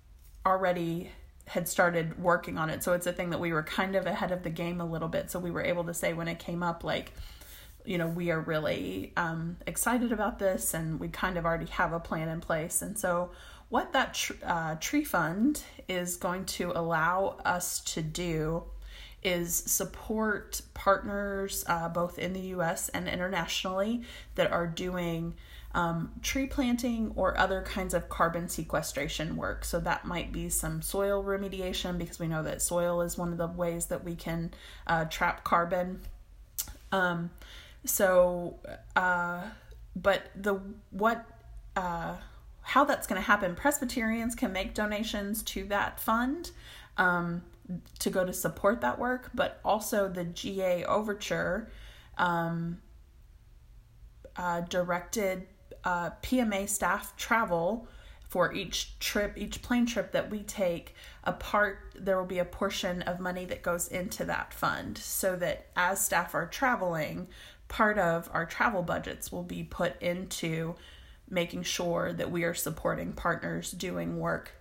already 0.45 1.11
had 1.49 1.67
started 1.67 2.23
working 2.23 2.59
on 2.59 2.71
it. 2.71 2.85
So 2.85 2.93
it's 2.93 3.07
a 3.07 3.13
thing 3.13 3.31
that 3.31 3.41
we 3.41 3.53
were 3.53 3.63
kind 3.63 3.97
of 3.97 4.07
ahead 4.07 4.33
of 4.33 4.43
the 4.43 4.51
game 4.51 4.81
a 4.81 4.87
little 4.87 5.09
bit. 5.09 5.31
So 5.31 5.39
we 5.39 5.51
were 5.51 5.63
able 5.63 5.85
to 5.85 5.95
say 5.95 6.13
when 6.13 6.29
it 6.29 6.39
came 6.39 6.63
up, 6.63 6.85
like, 6.85 7.13
you 7.85 7.97
know, 7.97 8.07
we 8.07 8.31
are 8.31 8.41
really 8.41 9.13
um, 9.17 9.57
excited 9.67 10.13
about 10.13 10.39
this 10.39 10.75
and 10.75 11.01
we 11.01 11.09
kind 11.09 11.39
of 11.39 11.47
already 11.47 11.67
have 11.67 11.93
a 11.93 12.01
plan 12.01 12.29
in 12.29 12.41
place. 12.41 12.83
And 12.83 12.99
so, 12.99 13.31
what 13.71 13.93
that 13.93 14.15
tr- 14.15 14.33
uh, 14.45 14.77
tree 14.77 15.05
fund 15.05 15.63
is 15.89 16.17
going 16.17 16.47
to 16.47 16.73
allow 16.75 17.39
us 17.45 17.81
to 17.81 18.01
do 18.01 18.65
is 19.23 19.55
support 19.55 20.61
partners 20.75 21.65
uh, 21.67 21.89
both 21.89 22.19
in 22.19 22.33
the 22.33 22.41
US 22.41 22.89
and 22.91 23.09
internationally 23.09 24.03
that 24.37 24.51
are 24.51 24.67
doing 24.67 25.35
um, 25.75 26.13
tree 26.23 26.47
planting 26.47 27.13
or 27.15 27.39
other 27.39 27.63
kinds 27.63 27.95
of 27.95 28.09
carbon 28.09 28.49
sequestration 28.49 29.37
work. 29.37 29.65
So 29.65 29.79
that 29.81 30.05
might 30.05 30.33
be 30.33 30.49
some 30.49 30.83
soil 30.83 31.23
remediation 31.23 31.99
because 31.99 32.19
we 32.19 32.27
know 32.27 32.43
that 32.43 32.63
soil 32.63 33.03
is 33.03 33.19
one 33.19 33.33
of 33.33 33.39
the 33.39 33.47
ways 33.47 33.87
that 33.87 34.05
we 34.05 34.15
can 34.15 34.53
uh, 34.87 35.05
trap 35.05 35.45
carbon. 35.45 36.01
Um, 36.91 37.31
so, 37.85 38.59
uh, 38.97 39.43
but 39.95 40.31
the 40.35 40.61
what 40.91 41.27
uh, 41.77 42.17
how 42.63 42.85
that's 42.85 43.07
going 43.07 43.21
to 43.21 43.27
happen? 43.27 43.55
Presbyterians 43.55 44.35
can 44.35 44.53
make 44.53 44.75
donations 44.75 45.43
to 45.45 45.65
that 45.65 46.01
fund. 46.01 46.51
Um, 46.97 47.43
to 47.99 48.11
go 48.11 48.25
to 48.25 48.33
support 48.33 48.81
that 48.81 48.99
work, 48.99 49.31
but 49.35 49.61
also 49.65 50.09
the 50.09 50.25
GA 50.25 50.85
Overture 50.85 51.71
um, 52.17 52.79
uh, 54.37 54.63
directed 54.63 55.47
uh, 55.85 56.11
PMA 56.23 56.69
staff 56.69 57.17
travel 57.17 57.89
for 58.29 58.53
each 58.53 58.99
trip, 58.99 59.33
each 59.37 59.63
plane 59.63 59.87
trip 59.87 60.13
that 60.13 60.31
we 60.31 60.43
take, 60.43 60.95
a 61.25 61.33
part 61.33 61.95
there 61.99 62.19
will 62.19 62.27
be 62.27 62.39
a 62.39 62.45
portion 62.45 63.03
of 63.03 63.19
money 63.19 63.47
that 63.47 63.63
goes 63.63 63.89
into 63.89 64.25
that 64.25 64.53
fund 64.53 64.99
so 64.99 65.35
that 65.37 65.67
as 65.75 66.05
staff 66.05 66.35
are 66.35 66.47
traveling, 66.47 67.27
part 67.69 67.99
of 67.99 68.29
our 68.33 68.45
travel 68.45 68.83
budgets 68.83 69.33
will 69.33 69.43
be 69.43 69.63
put 69.63 70.01
into 70.03 70.75
making 71.31 71.63
sure 71.63 72.13
that 72.13 72.31
we 72.31 72.45
are 72.45 72.55
supporting 72.55 73.13
partners 73.13 73.71
doing 73.71 74.19
work 74.19 74.53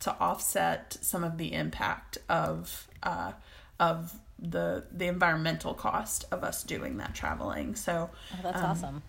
to 0.00 0.16
offset 0.18 0.96
some 1.00 1.22
of 1.22 1.38
the 1.38 1.52
impact 1.52 2.18
of 2.28 2.88
uh, 3.02 3.32
of 3.78 4.14
the 4.38 4.84
the 4.90 5.06
environmental 5.06 5.74
cost 5.74 6.24
of 6.32 6.42
us 6.42 6.64
doing 6.64 6.96
that 6.96 7.14
traveling. 7.14 7.74
So 7.74 8.10
oh, 8.32 8.38
that's 8.42 8.58
um, 8.58 8.64
awesome 8.64 9.02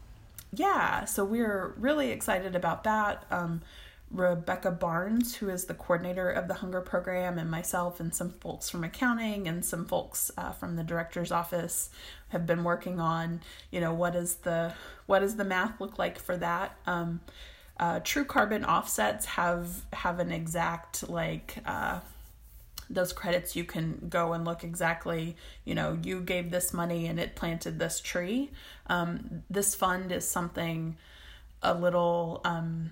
yeah, 0.55 1.05
so 1.05 1.25
we're 1.25 1.73
really 1.77 2.11
excited 2.11 2.55
about 2.55 2.83
that. 2.83 3.25
Um, 3.31 3.61
Rebecca 4.11 4.69
Barnes, 4.69 5.35
who 5.35 5.49
is 5.49 5.65
the 5.65 5.73
coordinator 5.73 6.29
of 6.29 6.47
the 6.47 6.53
hunger 6.53 6.81
program, 6.81 7.39
and 7.39 7.49
myself 7.49 7.99
and 7.99 8.13
some 8.13 8.29
folks 8.29 8.69
from 8.69 8.83
accounting 8.83 9.47
and 9.47 9.65
some 9.65 9.85
folks 9.85 10.31
uh, 10.37 10.51
from 10.51 10.75
the 10.75 10.83
director's 10.83 11.31
office 11.31 11.89
have 12.29 12.45
been 12.45 12.63
working 12.63 12.99
on, 12.99 13.41
you 13.71 13.81
know, 13.81 13.93
what 13.93 14.15
is 14.15 14.35
the 14.35 14.73
what 15.07 15.19
does 15.19 15.35
the 15.35 15.43
math 15.43 15.81
look 15.81 15.97
like 15.97 16.19
for 16.19 16.37
that? 16.37 16.77
Um, 16.85 17.21
uh, 17.79 18.01
true 18.03 18.23
carbon 18.23 18.63
offsets 18.63 19.25
have 19.25 19.83
have 19.93 20.19
an 20.19 20.31
exact 20.31 21.09
like 21.09 21.57
uh, 21.65 21.99
those 22.89 23.13
credits 23.13 23.55
you 23.55 23.63
can 23.63 24.07
go 24.09 24.33
and 24.33 24.45
look 24.45 24.63
exactly 24.63 25.35
you 25.65 25.75
know 25.75 25.97
you 26.03 26.21
gave 26.21 26.51
this 26.51 26.73
money 26.73 27.07
and 27.07 27.19
it 27.19 27.35
planted 27.35 27.79
this 27.79 27.99
tree. 27.99 28.51
Um, 28.87 29.43
this 29.49 29.75
fund 29.75 30.11
is 30.11 30.27
something 30.27 30.97
a 31.61 31.73
little 31.73 32.41
um, 32.43 32.91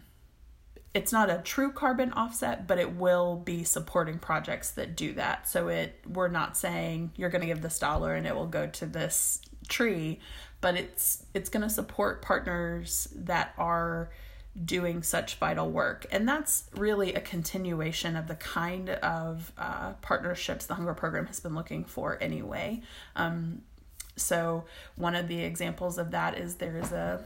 it's 0.94 1.12
not 1.12 1.30
a 1.30 1.42
true 1.44 1.72
carbon 1.72 2.12
offset 2.14 2.68
but 2.68 2.80
it 2.80 2.96
will 2.96 3.38
be 3.38 3.64
supporting 3.64 4.20
projects 4.20 4.72
that 4.72 4.96
do 4.96 5.14
that. 5.14 5.48
So 5.48 5.68
it 5.68 6.00
we're 6.08 6.28
not 6.28 6.58
saying 6.58 7.12
you're 7.16 7.30
going 7.30 7.42
to 7.42 7.48
give 7.48 7.62
this 7.62 7.80
dollar 7.80 8.16
and 8.16 8.26
it 8.28 8.36
will 8.36 8.48
go 8.48 8.68
to 8.68 8.86
this 8.86 9.42
tree 9.68 10.20
but 10.62 10.76
it's 10.76 11.26
it's 11.34 11.50
going 11.50 11.64
to 11.64 11.70
support 11.70 12.22
partners 12.22 13.08
that 13.16 13.54
are 13.58 14.10
doing 14.66 15.02
such 15.02 15.36
vital 15.36 15.70
work. 15.70 16.06
And 16.12 16.28
that's 16.28 16.66
really 16.76 17.14
a 17.14 17.22
continuation 17.22 18.16
of 18.16 18.28
the 18.28 18.36
kind 18.36 18.90
of 18.90 19.52
uh, 19.58 19.94
partnerships 20.02 20.66
the 20.66 20.76
Hunger 20.76 20.94
Program 20.94 21.28
has 21.28 21.40
been 21.40 21.56
looking 21.56 21.86
for 21.86 22.18
anyway. 22.22 22.82
Um, 23.16 23.62
so 24.18 24.66
one 24.96 25.16
of 25.16 25.28
the 25.28 25.42
examples 25.42 25.98
of 25.98 26.12
that 26.12 26.38
is 26.38 26.56
there 26.56 26.78
is 26.78 26.92
a 26.92 27.24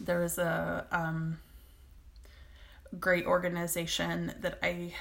there 0.00 0.22
is 0.22 0.38
a 0.38 0.86
um, 0.92 1.38
great 3.00 3.26
organization 3.26 4.34
that 4.40 4.58
I 4.62 4.94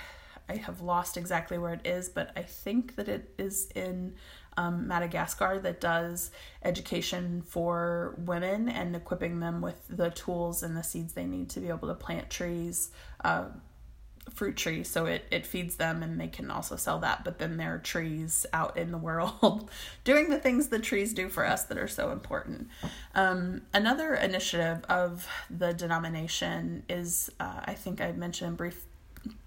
I 0.48 0.58
have 0.58 0.82
lost 0.82 1.18
exactly 1.18 1.58
where 1.58 1.74
it 1.74 1.86
is, 1.86 2.08
but 2.10 2.32
I 2.36 2.44
think 2.44 2.96
that 2.96 3.08
it 3.08 3.34
is 3.38 3.68
in 3.75 4.16
um, 4.58 4.88
Madagascar 4.88 5.60
that 5.60 5.82
does 5.82 6.32
education 6.64 7.42
for 7.42 8.16
women 8.18 8.70
and 8.70 8.96
equipping 8.96 9.40
them 9.40 9.62
with 9.62 9.82
the 9.90 10.10
tools 10.12 10.64
and 10.64 10.76
the 10.76 10.84
seeds 10.84 11.14
they 11.14 11.26
need 11.26 11.50
to 11.50 11.60
be 11.60 11.70
able 11.70 11.88
to 11.88 11.94
plant 11.94 12.30
trees, 12.30 12.92
uh, 13.24 13.46
fruit 14.34 14.56
trees. 14.56 14.90
So 14.90 15.06
it, 15.06 15.26
it 15.30 15.46
feeds 15.46 15.76
them 15.76 16.02
and 16.02 16.20
they 16.20 16.28
can 16.28 16.50
also 16.50 16.76
sell 16.76 17.00
that. 17.00 17.24
But 17.24 17.38
then 17.38 17.58
there 17.58 17.76
are 17.76 17.80
trees 17.80 18.46
out 18.54 18.78
in 18.78 18.92
the 18.92 18.98
world 18.98 19.70
doing 20.04 20.30
the 20.30 20.40
things 20.40 20.70
the 20.70 20.80
trees 20.80 21.14
do 21.14 21.30
for 21.30 21.46
us 21.46 21.66
that 21.66 21.78
are 21.78 21.88
so 21.88 22.12
important. 22.12 22.70
Um, 23.14 23.62
another 23.74 24.16
initiative 24.16 24.84
of 24.86 25.28
the 25.50 25.74
denomination 25.74 26.84
is, 26.90 27.30
uh, 27.40 27.62
I 27.66 27.74
think 27.74 28.02
I 28.02 28.12
mentioned 28.14 28.58
brief 28.58 28.86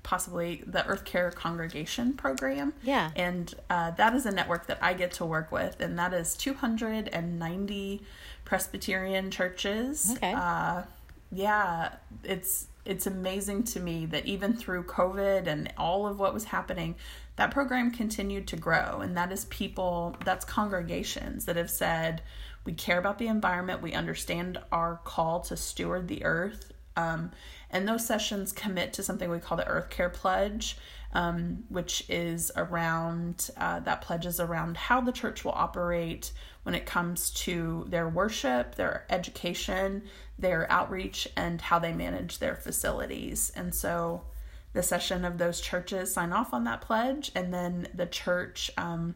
possibly 0.02 0.62
the 0.66 0.86
Earth 0.86 1.04
Care 1.04 1.30
Congregation 1.30 2.14
program. 2.14 2.72
Yeah. 2.82 3.10
And 3.16 3.52
uh, 3.68 3.92
that 3.92 4.14
is 4.14 4.26
a 4.26 4.30
network 4.30 4.66
that 4.66 4.78
I 4.82 4.94
get 4.94 5.12
to 5.14 5.26
work 5.26 5.52
with, 5.52 5.80
and 5.80 5.98
that 5.98 6.14
is 6.14 6.34
290 6.36 8.02
Presbyterian 8.44 9.30
churches. 9.30 10.12
Okay. 10.16 10.32
Uh, 10.32 10.82
yeah, 11.30 11.94
it's 12.24 12.66
it's 12.88 13.06
amazing 13.06 13.64
to 13.64 13.80
me 13.80 14.06
that 14.06 14.24
even 14.24 14.54
through 14.54 14.82
COVID 14.84 15.46
and 15.46 15.70
all 15.76 16.06
of 16.06 16.18
what 16.18 16.32
was 16.32 16.44
happening, 16.44 16.94
that 17.36 17.50
program 17.50 17.90
continued 17.90 18.46
to 18.48 18.56
grow. 18.56 19.00
And 19.00 19.14
that 19.16 19.30
is 19.30 19.44
people, 19.44 20.16
that's 20.24 20.46
congregations 20.46 21.44
that 21.44 21.56
have 21.56 21.70
said, 21.70 22.22
we 22.64 22.72
care 22.72 22.98
about 22.98 23.18
the 23.18 23.26
environment, 23.26 23.82
we 23.82 23.92
understand 23.92 24.58
our 24.72 25.00
call 25.04 25.40
to 25.42 25.56
steward 25.56 26.08
the 26.08 26.24
earth. 26.24 26.72
Um, 26.98 27.30
and 27.70 27.86
those 27.86 28.04
sessions 28.04 28.50
commit 28.50 28.92
to 28.94 29.02
something 29.02 29.30
we 29.30 29.38
call 29.38 29.56
the 29.56 29.68
Earth 29.68 29.88
Care 29.88 30.08
Pledge, 30.08 30.76
um, 31.12 31.64
which 31.68 32.04
is 32.08 32.50
around, 32.56 33.50
uh, 33.56 33.80
that 33.80 34.02
pledge 34.02 34.26
is 34.26 34.40
around 34.40 34.76
how 34.76 35.00
the 35.00 35.12
church 35.12 35.44
will 35.44 35.52
operate 35.52 36.32
when 36.64 36.74
it 36.74 36.86
comes 36.86 37.30
to 37.30 37.86
their 37.88 38.08
worship, 38.08 38.74
their 38.74 39.06
education, 39.10 40.02
their 40.38 40.70
outreach, 40.70 41.28
and 41.36 41.60
how 41.60 41.78
they 41.78 41.92
manage 41.92 42.38
their 42.38 42.56
facilities. 42.56 43.52
And 43.54 43.74
so 43.74 44.24
the 44.72 44.82
session 44.82 45.24
of 45.24 45.38
those 45.38 45.60
churches 45.60 46.12
sign 46.12 46.32
off 46.32 46.52
on 46.52 46.64
that 46.64 46.80
pledge, 46.80 47.30
and 47.34 47.54
then 47.54 47.88
the 47.94 48.06
church 48.06 48.70
um, 48.76 49.14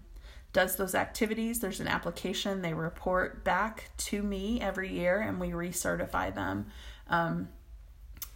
does 0.53 0.77
those 0.77 0.95
activities. 0.95 1.59
There's 1.59 1.81
an 1.81 1.89
application, 1.89 2.62
they 2.62 2.75
report 2.75 3.45
back 3.45 3.91
to 3.99 4.23
me 4.23 4.61
every 4.61 4.93
year, 4.93 5.21
and 5.21 5.41
we 5.41 5.51
recertify 5.51 6.35
them. 6.35 6.67
Um, 7.09 7.49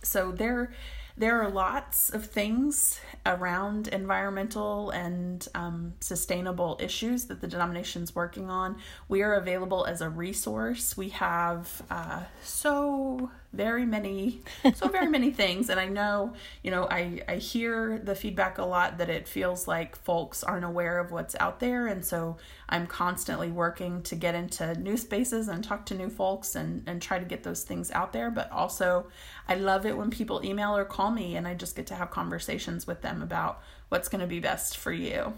so 0.06 0.32
there 0.32 0.72
there 1.18 1.40
are 1.40 1.48
lots 1.48 2.10
of 2.10 2.26
things 2.26 3.00
around 3.24 3.88
environmental 3.88 4.90
and 4.90 5.48
um, 5.54 5.94
sustainable 6.00 6.76
issues 6.78 7.24
that 7.26 7.40
the 7.40 7.46
denomination 7.46 8.02
is 8.02 8.14
working 8.14 8.50
on. 8.50 8.76
We 9.08 9.22
are 9.22 9.32
available 9.32 9.86
as 9.86 10.02
a 10.02 10.10
resource. 10.10 10.94
We 10.94 11.08
have 11.10 11.82
uh, 11.90 12.24
so 12.42 13.30
very 13.56 13.86
many 13.86 14.40
so 14.74 14.88
very 14.98 15.08
many 15.08 15.30
things. 15.30 15.70
And 15.70 15.80
i 15.80 15.86
know 15.86 16.34
you 16.62 16.70
know 16.70 16.86
i 16.90 17.22
i 17.28 17.36
hear 17.36 17.98
the 17.98 18.14
feedback 18.14 18.58
a 18.58 18.64
lot 18.64 18.98
that 18.98 19.08
it 19.08 19.26
feels 19.26 19.66
like 19.66 19.96
folks 19.96 20.44
aren't 20.44 20.64
aware 20.64 20.98
of 20.98 21.10
what's 21.10 21.34
out 21.40 21.60
there. 21.60 21.86
And 21.86 22.04
so 22.04 22.36
i'm 22.68 22.86
constantly 22.86 23.50
working 23.50 24.02
to 24.02 24.14
get 24.14 24.34
into 24.34 24.74
new 24.74 24.96
spaces 24.96 25.48
and 25.48 25.64
talk 25.64 25.86
to 25.86 25.94
new 25.94 26.10
folks 26.10 26.54
and 26.54 26.82
and 26.86 27.00
try 27.00 27.18
to 27.18 27.24
get 27.24 27.42
those 27.42 27.62
things 27.62 27.90
out 27.90 28.12
there. 28.12 28.30
But 28.30 28.50
also 28.52 29.06
i 29.48 29.54
love 29.54 29.86
it 29.86 29.96
when 29.96 30.10
people 30.10 30.44
email 30.44 30.76
or 30.76 30.84
call 30.84 31.10
me 31.10 31.36
and 31.36 31.48
i 31.48 31.54
just 31.54 31.76
get 31.76 31.86
to 31.88 31.94
have 31.94 32.10
conversations 32.10 32.86
with 32.86 33.02
them 33.02 33.22
about 33.22 33.62
what's 33.88 34.08
going 34.08 34.20
to 34.20 34.26
be 34.26 34.40
best 34.40 34.76
for 34.76 34.92
you. 34.92 35.32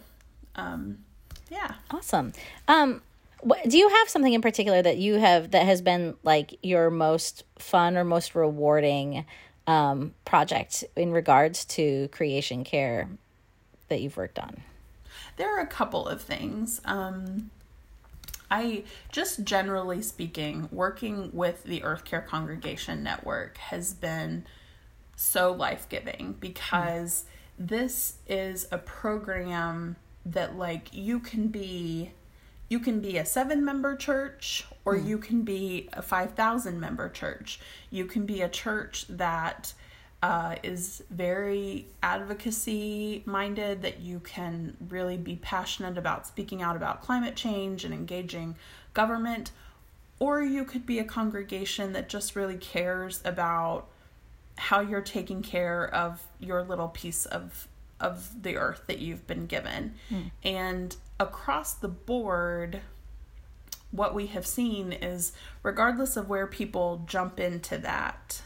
Um 0.57 0.99
yeah. 1.51 1.75
Awesome. 1.91 2.33
Um 2.67 3.03
do 3.66 3.78
you 3.78 3.88
have 3.88 4.09
something 4.09 4.33
in 4.33 4.42
particular 4.42 4.83
that 4.83 4.99
you 4.99 5.14
have 5.14 5.52
that 5.52 5.64
has 5.64 5.80
been 5.83 6.14
like 6.23 6.59
your 6.62 6.90
most 6.90 7.45
fun 7.59 7.97
or 7.97 8.04
most 8.04 8.35
rewarding 8.35 9.25
um, 9.66 10.14
project 10.25 10.85
in 10.97 11.12
regards 11.12 11.64
to 11.64 12.09
creation 12.09 12.64
care 12.64 13.09
that 13.88 14.00
you've 14.00 14.16
worked 14.16 14.38
on? 14.38 14.62
There 15.37 15.57
are 15.57 15.61
a 15.61 15.66
couple 15.66 16.07
of 16.07 16.21
things. 16.21 16.80
Um, 16.85 17.50
I 18.50 18.85
just 19.12 19.45
generally 19.45 20.02
speaking, 20.02 20.68
working 20.73 21.30
with 21.33 21.64
the 21.64 21.85
Earth 21.85 22.04
Care 22.04 22.23
Congregation 22.23 23.02
Network 23.02 23.59
has 23.59 23.95
been 23.95 24.47
so 25.16 25.52
life 25.52 25.88
giving 25.88 26.37
because. 26.38 27.25
Mm 27.25 27.35
this 27.59 28.14
is 28.28 28.68
a 28.71 28.78
program 28.78 29.97
that 30.25 30.57
like 30.57 30.88
you 30.92 31.18
can 31.18 31.49
be 31.49 32.12
you 32.69 32.79
can 32.79 33.01
be 33.01 33.17
a 33.17 33.25
7 33.25 33.65
member 33.65 33.97
church 33.97 34.67
or 34.85 34.97
mm. 34.97 35.07
you 35.07 35.19
can 35.19 35.43
be 35.43 35.89
a 35.93 36.03
5000 36.03 36.79
member 36.79 37.09
church 37.09 37.61
you 37.91 38.05
can 38.05 38.27
be 38.27 38.43
a 38.43 38.49
church 38.49 39.07
that 39.09 39.73
uh, 40.23 40.57
is 40.63 41.03
very 41.11 41.87
advocacy 42.03 43.23
minded, 43.25 43.83
that 43.83 44.01
you 44.01 44.21
can 44.21 44.77
really 44.89 45.17
be 45.17 45.37
passionate 45.37 45.97
about 45.97 46.27
speaking 46.27 46.61
out 46.61 46.75
about 46.75 47.03
climate 47.03 47.37
change 47.37 47.85
and 47.85 47.95
engaging 47.95 48.57
government, 48.95 49.53
or 50.19 50.43
you 50.43 50.65
could 50.65 50.85
be 50.85 50.99
a 50.99 51.05
congregation 51.05 51.93
that 51.93 52.09
just 52.09 52.35
really 52.35 52.57
cares 52.57 53.21
about 53.25 53.87
how 54.57 54.81
you're 54.81 55.01
taking 55.01 55.41
care 55.41 55.87
of 55.95 56.27
your 56.41 56.63
little 56.63 56.89
piece 56.89 57.25
of 57.27 57.69
of 58.01 58.43
the 58.45 58.57
earth 58.57 58.83
that 58.87 58.99
you've 58.99 59.27
been 59.27 59.47
given. 59.47 59.95
Mm. 60.09 60.31
And 60.45 60.97
across 61.21 61.75
the 61.75 61.89
board, 61.89 62.81
what 63.91 64.15
we 64.15 64.27
have 64.27 64.47
seen 64.47 64.93
is 64.93 65.33
regardless 65.63 66.17
of 66.17 66.29
where 66.29 66.47
people 66.47 67.03
jump 67.07 67.41
into 67.41 67.79
that, 67.79 68.43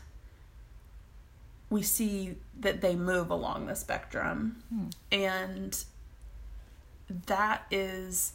we 1.70 1.82
see 1.82 2.36
that 2.58 2.80
they 2.80 2.94
move 2.94 3.30
along 3.30 3.66
the 3.66 3.74
spectrum. 3.74 4.62
Hmm. 4.68 4.86
And 5.10 5.84
that 7.26 7.64
is 7.70 8.32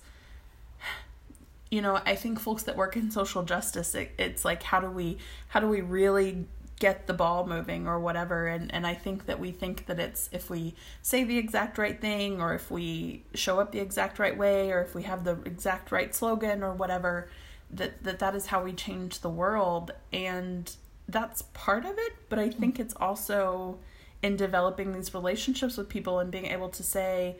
you 1.69 1.81
know 1.81 1.99
i 2.05 2.15
think 2.15 2.39
folks 2.39 2.63
that 2.63 2.75
work 2.75 2.95
in 2.95 3.11
social 3.11 3.43
justice 3.43 3.95
it, 3.95 4.11
it's 4.17 4.45
like 4.45 4.63
how 4.63 4.79
do 4.79 4.89
we 4.89 5.17
how 5.49 5.59
do 5.59 5.67
we 5.67 5.81
really 5.81 6.45
get 6.79 7.07
the 7.07 7.13
ball 7.13 7.47
moving 7.47 7.87
or 7.87 7.99
whatever. 7.99 8.47
And 8.47 8.73
and 8.73 8.85
i 8.85 8.93
think 8.93 9.25
that 9.25 9.39
we 9.39 9.51
think 9.51 9.85
that 9.87 9.99
it's 9.99 10.29
if 10.31 10.49
we 10.49 10.75
say 11.01 11.23
the 11.23 11.37
exact 11.37 11.77
right 11.77 11.99
thing 11.99 12.41
or 12.41 12.53
if 12.53 12.69
we 12.69 13.23
show 13.33 13.59
up 13.59 13.71
the 13.71 13.79
exact 13.79 14.19
right 14.19 14.37
way 14.37 14.71
or 14.71 14.81
if 14.81 14.93
we 14.93 15.03
have 15.03 15.23
the 15.23 15.39
exact 15.45 15.91
right 15.91 16.13
slogan 16.13 16.63
or 16.63 16.73
whatever 16.73 17.29
that 17.71 18.03
that, 18.03 18.19
that 18.19 18.35
is 18.35 18.47
how 18.47 18.63
we 18.63 18.73
change 18.73 19.19
the 19.19 19.29
world. 19.29 19.91
And 20.13 20.73
that's 21.07 21.43
part 21.53 21.85
of 21.85 21.95
it, 21.97 22.13
but 22.29 22.39
I 22.39 22.49
think 22.49 22.79
it's 22.79 22.93
also 22.95 23.77
in 24.21 24.35
developing 24.35 24.93
these 24.93 25.13
relationships 25.13 25.77
with 25.77 25.89
people 25.89 26.19
and 26.19 26.31
being 26.31 26.47
able 26.47 26.69
to 26.69 26.83
say, 26.83 27.35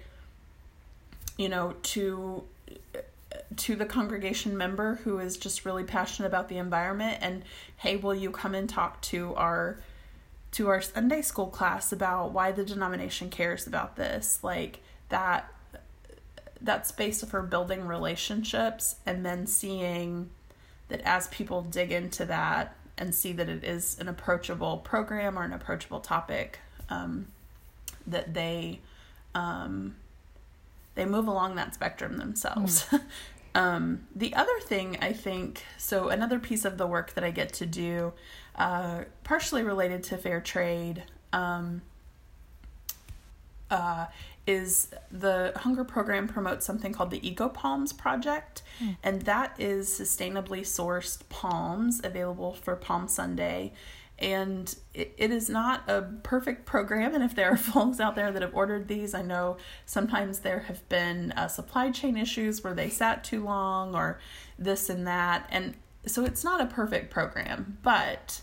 you 1.37 1.49
know, 1.49 1.73
to 1.83 2.43
to 3.55 3.75
the 3.75 3.85
congregation 3.85 4.57
member 4.57 4.95
who 5.03 5.19
is 5.19 5.37
just 5.37 5.65
really 5.65 5.83
passionate 5.83 6.27
about 6.27 6.49
the 6.49 6.57
environment 6.57 7.17
and 7.21 7.43
hey, 7.77 7.95
will 7.95 8.15
you 8.15 8.29
come 8.29 8.53
and 8.53 8.69
talk 8.69 9.01
to 9.01 9.33
our 9.35 9.79
to 10.51 10.69
our 10.69 10.81
Sunday 10.81 11.21
school 11.21 11.47
class 11.47 11.91
about 11.91 12.31
why 12.31 12.51
the 12.51 12.65
denomination 12.65 13.29
cares 13.29 13.67
about 13.67 13.95
this? 13.95 14.39
Like 14.43 14.79
that 15.09 15.51
that 16.59 16.87
space 16.87 17.23
for 17.23 17.41
building 17.41 17.85
relationships 17.85 18.95
and 19.05 19.25
then 19.25 19.45
seeing 19.45 20.29
that 20.89 21.01
as 21.01 21.27
people 21.27 21.61
dig 21.61 21.91
into 21.91 22.25
that 22.25 22.75
and 22.97 23.13
see 23.13 23.31
that 23.33 23.47
it 23.47 23.63
is 23.63 23.97
an 23.99 24.07
approachable 24.07 24.77
program 24.77 25.37
or 25.37 25.43
an 25.43 25.53
approachable 25.53 25.99
topic 25.99 26.59
um, 26.89 27.27
that 28.07 28.33
they 28.33 28.79
um, 29.35 29.95
they 30.95 31.05
move 31.05 31.27
along 31.27 31.55
that 31.55 31.75
spectrum 31.75 32.17
themselves. 32.17 32.85
Mm. 32.85 33.01
um, 33.57 34.05
the 34.15 34.35
other 34.35 34.59
thing 34.61 34.99
I 35.01 35.13
think 35.13 35.63
so 35.77 36.09
another 36.09 36.37
piece 36.37 36.63
of 36.63 36.77
the 36.77 36.85
work 36.85 37.15
that 37.15 37.23
I 37.23 37.31
get 37.31 37.53
to 37.53 37.65
do, 37.65 38.13
uh, 38.55 39.05
partially 39.23 39.63
related 39.63 40.03
to 40.03 40.17
fair 40.17 40.39
trade. 40.39 41.03
Um, 41.33 41.81
uh, 43.71 44.05
is 44.45 44.89
the 45.11 45.51
hunger 45.57 45.83
program 45.83 46.27
promotes 46.27 46.65
something 46.65 46.93
called 46.93 47.11
the 47.11 47.27
Eco 47.27 47.49
Palms 47.49 47.91
Project, 47.91 48.61
mm. 48.79 48.95
and 49.03 49.23
that 49.23 49.53
is 49.59 49.89
sustainably 49.89 50.61
sourced 50.61 51.27
palms 51.27 51.99
available 52.03 52.53
for 52.53 52.75
Palm 52.75 53.09
Sunday. 53.09 53.73
And 54.19 54.73
it, 54.93 55.13
it 55.17 55.31
is 55.31 55.47
not 55.49 55.83
a 55.87 56.01
perfect 56.23 56.65
program, 56.65 57.13
and 57.13 57.23
if 57.23 57.35
there 57.35 57.51
are 57.51 57.57
folks 57.73 57.99
out 57.99 58.15
there 58.15 58.31
that 58.31 58.41
have 58.41 58.55
ordered 58.55 58.87
these, 58.87 59.13
I 59.13 59.21
know 59.21 59.57
sometimes 59.85 60.39
there 60.39 60.61
have 60.61 60.87
been 60.89 61.31
uh, 61.33 61.47
supply 61.47 61.91
chain 61.91 62.17
issues 62.17 62.63
where 62.63 62.73
they 62.73 62.89
sat 62.89 63.23
too 63.23 63.43
long 63.43 63.95
or 63.95 64.19
this 64.57 64.89
and 64.89 65.05
that. 65.05 65.47
And 65.51 65.75
so 66.05 66.25
it's 66.25 66.43
not 66.43 66.61
a 66.61 66.65
perfect 66.65 67.11
program, 67.11 67.77
but 67.83 68.41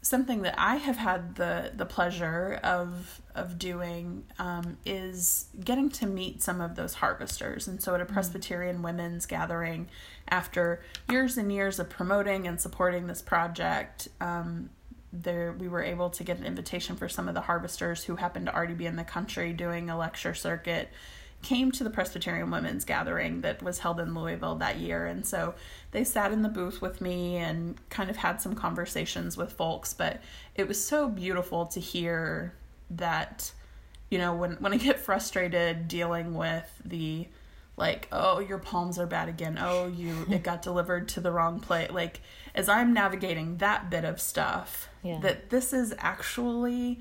something 0.00 0.42
that 0.42 0.54
I 0.56 0.76
have 0.76 0.96
had 0.96 1.34
the 1.34 1.72
the 1.74 1.84
pleasure 1.84 2.60
of 2.62 3.20
of 3.34 3.58
doing 3.58 4.24
um, 4.38 4.78
is 4.86 5.46
getting 5.62 5.90
to 5.90 6.06
meet 6.06 6.42
some 6.42 6.60
of 6.60 6.76
those 6.76 6.94
harvesters. 6.94 7.68
And 7.68 7.82
so 7.82 7.94
at 7.94 8.00
a 8.00 8.04
mm. 8.04 8.12
Presbyterian 8.12 8.82
women's 8.82 9.26
gathering, 9.26 9.88
after 10.28 10.82
years 11.10 11.36
and 11.36 11.52
years 11.52 11.78
of 11.78 11.88
promoting 11.88 12.46
and 12.46 12.60
supporting 12.60 13.06
this 13.06 13.22
project, 13.22 14.08
um, 14.20 14.70
there 15.12 15.52
we 15.52 15.68
were 15.68 15.82
able 15.82 16.10
to 16.10 16.24
get 16.24 16.38
an 16.38 16.44
invitation 16.44 16.96
for 16.96 17.08
some 17.08 17.28
of 17.28 17.34
the 17.34 17.40
harvesters 17.40 18.04
who 18.04 18.16
happened 18.16 18.46
to 18.46 18.54
already 18.54 18.74
be 18.74 18.86
in 18.86 18.96
the 18.96 19.04
country 19.04 19.52
doing 19.52 19.88
a 19.88 19.96
lecture 19.96 20.34
circuit 20.34 20.90
came 21.42 21.70
to 21.70 21.84
the 21.84 21.90
Presbyterian 21.90 22.50
Women's 22.50 22.84
Gathering 22.84 23.42
that 23.42 23.62
was 23.62 23.78
held 23.78 24.00
in 24.00 24.14
Louisville 24.14 24.56
that 24.56 24.78
year. 24.78 25.06
And 25.06 25.24
so 25.24 25.54
they 25.92 26.04
sat 26.04 26.32
in 26.32 26.42
the 26.42 26.48
booth 26.48 26.82
with 26.82 27.00
me 27.00 27.36
and 27.36 27.76
kind 27.90 28.10
of 28.10 28.16
had 28.16 28.40
some 28.40 28.54
conversations 28.54 29.36
with 29.36 29.52
folks. 29.52 29.94
But 29.94 30.20
it 30.54 30.66
was 30.66 30.84
so 30.84 31.08
beautiful 31.08 31.66
to 31.66 31.80
hear 31.80 32.54
that, 32.90 33.52
you 34.10 34.18
know, 34.18 34.34
when, 34.34 34.52
when 34.54 34.72
I 34.72 34.78
get 34.78 34.98
frustrated 34.98 35.86
dealing 35.86 36.34
with 36.34 36.68
the, 36.84 37.28
like, 37.76 38.08
oh, 38.10 38.40
your 38.40 38.58
palms 38.58 38.98
are 38.98 39.06
bad 39.06 39.28
again. 39.28 39.58
Oh, 39.60 39.86
you, 39.86 40.26
it 40.28 40.42
got 40.42 40.62
delivered 40.62 41.08
to 41.10 41.20
the 41.20 41.30
wrong 41.30 41.60
place. 41.60 41.92
Like, 41.92 42.20
as 42.54 42.68
I'm 42.68 42.92
navigating 42.92 43.58
that 43.58 43.90
bit 43.90 44.04
of 44.04 44.20
stuff, 44.20 44.87
yeah. 45.08 45.20
that 45.20 45.50
this 45.50 45.72
is 45.72 45.94
actually, 45.98 47.00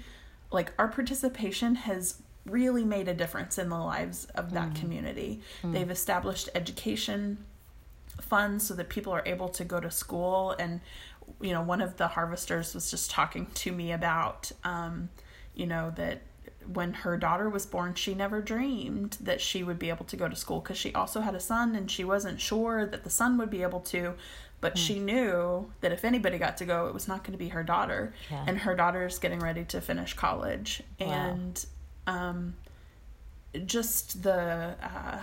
like, 0.52 0.72
our 0.80 0.88
participation 0.88 1.76
has 1.76 2.22
really 2.46 2.86
made 2.86 3.08
a 3.08 3.14
difference 3.14 3.58
in 3.58 3.70
the 3.70 3.78
lives 3.78 4.26
of 4.36 4.52
that 4.54 4.72
mm. 4.72 4.76
community. 4.80 5.42
Mm. 5.64 5.74
They've 5.74 5.92
established 5.92 6.50
education 6.56 7.38
funds 8.22 8.68
so 8.68 8.74
that 8.76 8.90
people 8.90 9.14
are 9.14 9.24
able 9.26 9.50
to 9.50 9.64
go 9.64 9.80
to 9.80 9.92
school 9.92 10.56
and 10.58 10.82
you 11.42 11.52
know 11.52 11.62
one 11.62 11.82
of 11.82 11.98
the 11.98 12.08
harvesters 12.08 12.74
was 12.74 12.90
just 12.90 13.12
talking 13.12 13.46
to 13.54 13.72
me 13.72 13.92
about 13.92 14.52
um, 14.64 15.10
you 15.54 15.68
know 15.68 15.94
that 15.96 16.22
when 16.74 16.94
her 16.94 17.16
daughter 17.18 17.50
was 17.50 17.66
born 17.66 17.94
she 17.94 18.14
never 18.14 18.42
dreamed 18.42 19.18
that 19.22 19.40
she 19.40 19.64
would 19.64 19.80
be 19.80 19.90
able 19.90 20.06
to 20.06 20.18
go 20.18 20.28
to 20.28 20.36
school 20.36 20.60
because 20.60 20.78
she 20.78 20.94
also 20.94 21.22
had 21.22 21.36
a 21.36 21.40
son 21.40 21.76
and 21.76 21.90
she 21.90 22.04
wasn't 22.04 22.40
sure 22.42 22.86
that 22.86 23.04
the 23.04 23.10
son 23.10 23.38
would 23.38 23.50
be 23.50 23.62
able 23.62 23.80
to 23.80 24.14
but 24.62 24.76
mm. 24.76 24.78
she 24.78 25.00
knew 25.00 25.72
that 25.82 25.92
if 25.92 26.04
anybody 26.04 26.38
got 26.38 26.58
to 26.58 26.66
go 26.66 26.88
it 26.88 26.94
was 26.94 27.08
not 27.08 27.24
going 27.24 27.34
to 27.34 27.38
be 27.38 27.50
her 27.50 27.64
daughter 27.64 28.14
yeah. 28.30 28.44
and 28.48 28.60
her 28.60 28.76
daughter's 28.76 29.20
getting 29.20 29.40
ready 29.40 29.64
to 29.64 29.82
finish 29.82 30.14
college 30.14 30.82
wow. 31.00 31.08
and 31.08 31.66
um, 32.08 32.56
just 33.66 34.24
the 34.24 34.76
uh, 34.82 35.20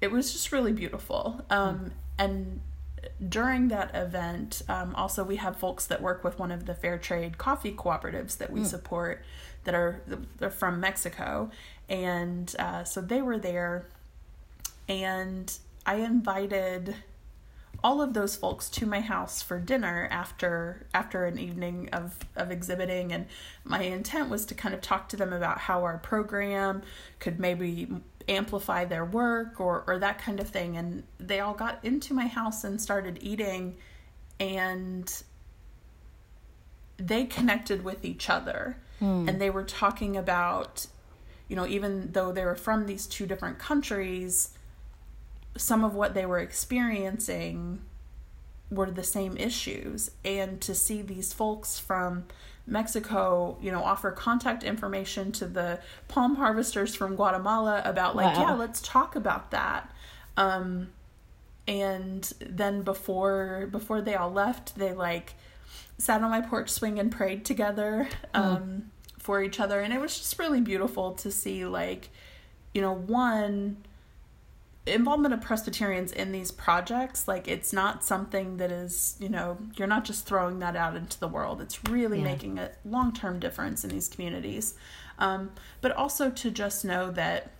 it 0.00 0.10
was 0.10 0.32
just 0.32 0.52
really 0.52 0.72
beautiful 0.72 1.44
um, 1.50 1.78
mm. 1.78 1.90
and 2.18 2.60
during 3.28 3.68
that 3.68 3.94
event 3.94 4.62
um, 4.68 4.94
also 4.94 5.24
we 5.24 5.36
have 5.36 5.56
folks 5.56 5.86
that 5.86 6.00
work 6.00 6.22
with 6.22 6.38
one 6.38 6.52
of 6.52 6.66
the 6.66 6.74
fair 6.74 6.98
trade 6.98 7.38
coffee 7.38 7.72
cooperatives 7.72 8.38
that 8.38 8.50
we 8.50 8.60
mm. 8.60 8.66
support 8.66 9.22
that 9.64 9.74
are 9.74 10.00
they're 10.38 10.50
from 10.50 10.80
mexico 10.80 11.50
and 11.88 12.54
uh, 12.58 12.84
so 12.84 13.00
they 13.00 13.22
were 13.22 13.38
there 13.38 13.86
and 14.88 15.58
i 15.86 15.96
invited 15.96 16.94
all 17.84 18.00
of 18.00 18.14
those 18.14 18.36
folks 18.36 18.70
to 18.70 18.86
my 18.86 19.00
house 19.00 19.42
for 19.42 19.58
dinner 19.58 20.08
after 20.10 20.86
after 20.94 21.24
an 21.26 21.38
evening 21.38 21.88
of 21.92 22.18
of 22.36 22.50
exhibiting. 22.50 23.12
And 23.12 23.26
my 23.64 23.82
intent 23.82 24.30
was 24.30 24.46
to 24.46 24.54
kind 24.54 24.74
of 24.74 24.80
talk 24.80 25.08
to 25.10 25.16
them 25.16 25.32
about 25.32 25.58
how 25.58 25.82
our 25.82 25.98
program 25.98 26.82
could 27.18 27.40
maybe 27.40 27.88
amplify 28.28 28.84
their 28.84 29.04
work 29.04 29.60
or 29.60 29.84
or 29.86 29.98
that 29.98 30.18
kind 30.18 30.38
of 30.38 30.48
thing. 30.48 30.76
And 30.76 31.02
they 31.18 31.40
all 31.40 31.54
got 31.54 31.84
into 31.84 32.14
my 32.14 32.26
house 32.26 32.64
and 32.64 32.80
started 32.80 33.18
eating 33.20 33.76
and 34.38 35.22
they 36.98 37.24
connected 37.24 37.84
with 37.84 38.04
each 38.04 38.30
other. 38.30 38.76
Mm. 39.00 39.28
and 39.28 39.40
they 39.40 39.50
were 39.50 39.64
talking 39.64 40.16
about 40.16 40.86
you 41.48 41.56
know 41.56 41.66
even 41.66 42.12
though 42.12 42.30
they 42.30 42.44
were 42.44 42.54
from 42.54 42.86
these 42.86 43.04
two 43.04 43.26
different 43.26 43.58
countries 43.58 44.50
some 45.56 45.84
of 45.84 45.94
what 45.94 46.14
they 46.14 46.26
were 46.26 46.38
experiencing 46.38 47.80
were 48.70 48.90
the 48.90 49.02
same 49.02 49.36
issues 49.36 50.10
and 50.24 50.60
to 50.62 50.74
see 50.74 51.02
these 51.02 51.32
folks 51.32 51.78
from 51.78 52.24
Mexico, 52.66 53.58
you 53.60 53.70
know, 53.70 53.82
offer 53.82 54.10
contact 54.10 54.62
information 54.62 55.32
to 55.32 55.46
the 55.46 55.78
palm 56.08 56.36
harvesters 56.36 56.94
from 56.94 57.16
Guatemala 57.16 57.82
about 57.84 58.16
like, 58.16 58.36
wow. 58.36 58.48
yeah, 58.48 58.54
let's 58.54 58.80
talk 58.80 59.14
about 59.16 59.50
that. 59.50 59.90
Um, 60.36 60.88
and 61.68 62.32
then 62.40 62.82
before 62.82 63.68
before 63.70 64.00
they 64.00 64.14
all 64.14 64.32
left, 64.32 64.76
they 64.76 64.92
like 64.92 65.34
sat 65.98 66.22
on 66.22 66.30
my 66.30 66.40
porch 66.40 66.70
swing 66.70 66.98
and 66.98 67.12
prayed 67.12 67.44
together. 67.44 68.08
Mm. 68.34 68.40
Um, 68.40 68.90
for 69.22 69.40
each 69.40 69.60
other 69.60 69.80
and 69.80 69.94
it 69.94 70.00
was 70.00 70.18
just 70.18 70.36
really 70.40 70.60
beautiful 70.60 71.12
to 71.12 71.30
see 71.30 71.64
like 71.64 72.08
you 72.74 72.82
know 72.82 72.92
one 72.92 73.76
involvement 74.84 75.32
of 75.32 75.40
presbyterians 75.40 76.10
in 76.10 76.32
these 76.32 76.50
projects 76.50 77.28
like 77.28 77.46
it's 77.46 77.72
not 77.72 78.02
something 78.02 78.56
that 78.56 78.72
is 78.72 79.16
you 79.20 79.28
know 79.28 79.56
you're 79.76 79.86
not 79.86 80.04
just 80.04 80.26
throwing 80.26 80.58
that 80.58 80.74
out 80.74 80.96
into 80.96 81.18
the 81.20 81.28
world 81.28 81.60
it's 81.60 81.84
really 81.84 82.18
yeah. 82.18 82.24
making 82.24 82.58
a 82.58 82.68
long-term 82.84 83.38
difference 83.38 83.84
in 83.84 83.90
these 83.90 84.08
communities 84.08 84.74
um, 85.20 85.50
but 85.80 85.92
also 85.92 86.30
to 86.30 86.50
just 86.50 86.84
know 86.84 87.12
that 87.12 87.52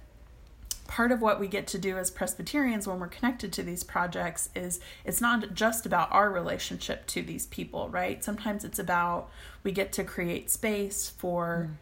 part 0.92 1.10
of 1.10 1.22
what 1.22 1.40
we 1.40 1.48
get 1.48 1.66
to 1.66 1.78
do 1.78 1.96
as 1.96 2.10
Presbyterians 2.10 2.86
when 2.86 3.00
we're 3.00 3.08
connected 3.08 3.50
to 3.50 3.62
these 3.62 3.82
projects 3.82 4.50
is 4.54 4.78
it's 5.06 5.22
not 5.22 5.54
just 5.54 5.86
about 5.86 6.12
our 6.12 6.30
relationship 6.30 7.06
to 7.06 7.22
these 7.22 7.46
people, 7.46 7.88
right? 7.88 8.22
Sometimes 8.22 8.62
it's 8.62 8.78
about 8.78 9.30
we 9.62 9.72
get 9.72 9.90
to 9.92 10.04
create 10.04 10.50
space 10.50 11.08
for 11.08 11.70
mm. 11.70 11.76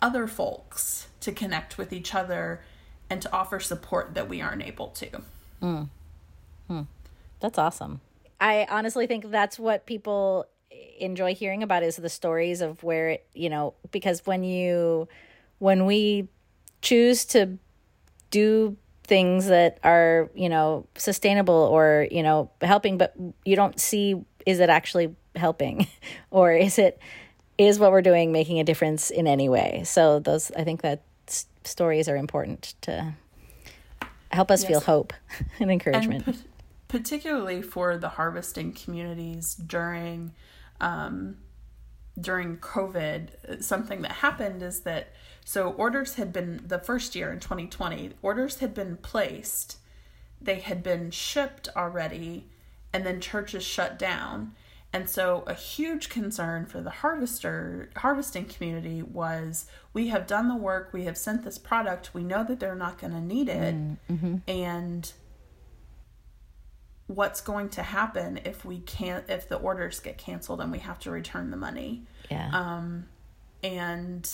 other 0.00 0.28
folks 0.28 1.08
to 1.20 1.32
connect 1.32 1.76
with 1.76 1.92
each 1.92 2.14
other 2.14 2.60
and 3.12 3.20
to 3.20 3.30
offer 3.32 3.60
support 3.60 4.14
that 4.14 4.26
we 4.26 4.40
aren't 4.40 4.62
able 4.62 4.88
to. 4.88 5.08
Mm. 5.60 5.88
Hmm. 6.66 6.80
That's 7.40 7.58
awesome. 7.58 8.00
I 8.40 8.66
honestly 8.70 9.06
think 9.06 9.30
that's 9.30 9.58
what 9.58 9.84
people 9.84 10.46
enjoy 10.98 11.34
hearing 11.34 11.62
about 11.62 11.82
is 11.82 11.96
the 11.96 12.08
stories 12.08 12.62
of 12.62 12.82
where 12.82 13.10
it, 13.10 13.26
you 13.34 13.50
know, 13.50 13.74
because 13.90 14.24
when 14.24 14.44
you 14.44 15.08
when 15.58 15.84
we 15.84 16.28
choose 16.80 17.26
to 17.26 17.58
do 18.30 18.76
things 19.04 19.46
that 19.48 19.78
are 19.84 20.30
you 20.34 20.48
know 20.48 20.86
sustainable 20.96 21.54
or 21.54 22.08
you 22.10 22.22
know 22.22 22.50
helping 22.62 22.96
but 22.96 23.14
you 23.44 23.54
don't 23.56 23.78
see 23.78 24.14
is 24.46 24.58
it 24.58 24.70
actually 24.70 25.14
helping 25.36 25.86
or 26.30 26.52
is 26.54 26.78
it 26.78 26.98
is 27.58 27.78
what 27.78 27.90
we're 27.92 28.00
doing 28.00 28.32
making 28.32 28.58
a 28.58 28.64
difference 28.64 29.10
in 29.10 29.26
any 29.26 29.48
way 29.48 29.82
so 29.84 30.18
those 30.20 30.50
i 30.52 30.64
think 30.64 30.82
that 30.82 31.02
s- 31.02 31.02
stories 31.66 32.08
are 32.08 32.16
important 32.16 32.74
to 32.82 33.14
help 34.30 34.50
us 34.50 34.62
yes. 34.62 34.70
feel 34.70 34.80
hope 34.80 35.12
and 35.60 35.70
encouragement 35.70 36.26
and 36.26 36.36
p- 36.36 36.48
particularly 36.88 37.62
for 37.62 37.96
the 37.96 38.10
harvesting 38.10 38.72
communities 38.72 39.54
during 39.54 40.32
um, 40.80 41.36
during 42.20 42.56
covid 42.58 43.62
something 43.62 44.02
that 44.02 44.12
happened 44.12 44.62
is 44.62 44.80
that 44.80 45.12
so 45.44 45.70
orders 45.72 46.14
had 46.14 46.32
been 46.32 46.62
the 46.66 46.78
first 46.78 47.14
year 47.14 47.32
in 47.32 47.40
2020, 47.40 48.12
orders 48.22 48.58
had 48.58 48.74
been 48.74 48.96
placed, 48.96 49.78
they 50.40 50.60
had 50.60 50.82
been 50.82 51.10
shipped 51.10 51.68
already, 51.76 52.48
and 52.92 53.04
then 53.04 53.20
churches 53.20 53.64
shut 53.64 53.98
down. 53.98 54.54
And 54.92 55.08
so 55.08 55.42
a 55.46 55.54
huge 55.54 56.10
concern 56.10 56.66
for 56.66 56.82
the 56.82 56.90
harvester 56.90 57.88
harvesting 57.96 58.44
community 58.44 59.02
was 59.02 59.66
we 59.94 60.08
have 60.08 60.26
done 60.26 60.48
the 60.48 60.56
work, 60.56 60.90
we 60.92 61.04
have 61.04 61.16
sent 61.16 61.44
this 61.44 61.56
product, 61.56 62.12
we 62.12 62.22
know 62.22 62.44
that 62.44 62.60
they're 62.60 62.74
not 62.74 62.98
going 62.98 63.12
to 63.14 63.20
need 63.20 63.48
it. 63.48 63.74
Mm-hmm. 63.74 64.36
And 64.46 65.10
what's 67.06 67.40
going 67.40 67.68
to 67.70 67.82
happen 67.82 68.40
if 68.44 68.64
we 68.64 68.80
can't 68.80 69.24
if 69.28 69.48
the 69.48 69.56
orders 69.56 69.98
get 70.00 70.18
canceled 70.18 70.60
and 70.60 70.70
we 70.70 70.78
have 70.78 70.98
to 71.00 71.10
return 71.10 71.50
the 71.50 71.56
money. 71.56 72.04
Yeah. 72.30 72.50
Um 72.52 73.06
and 73.62 74.28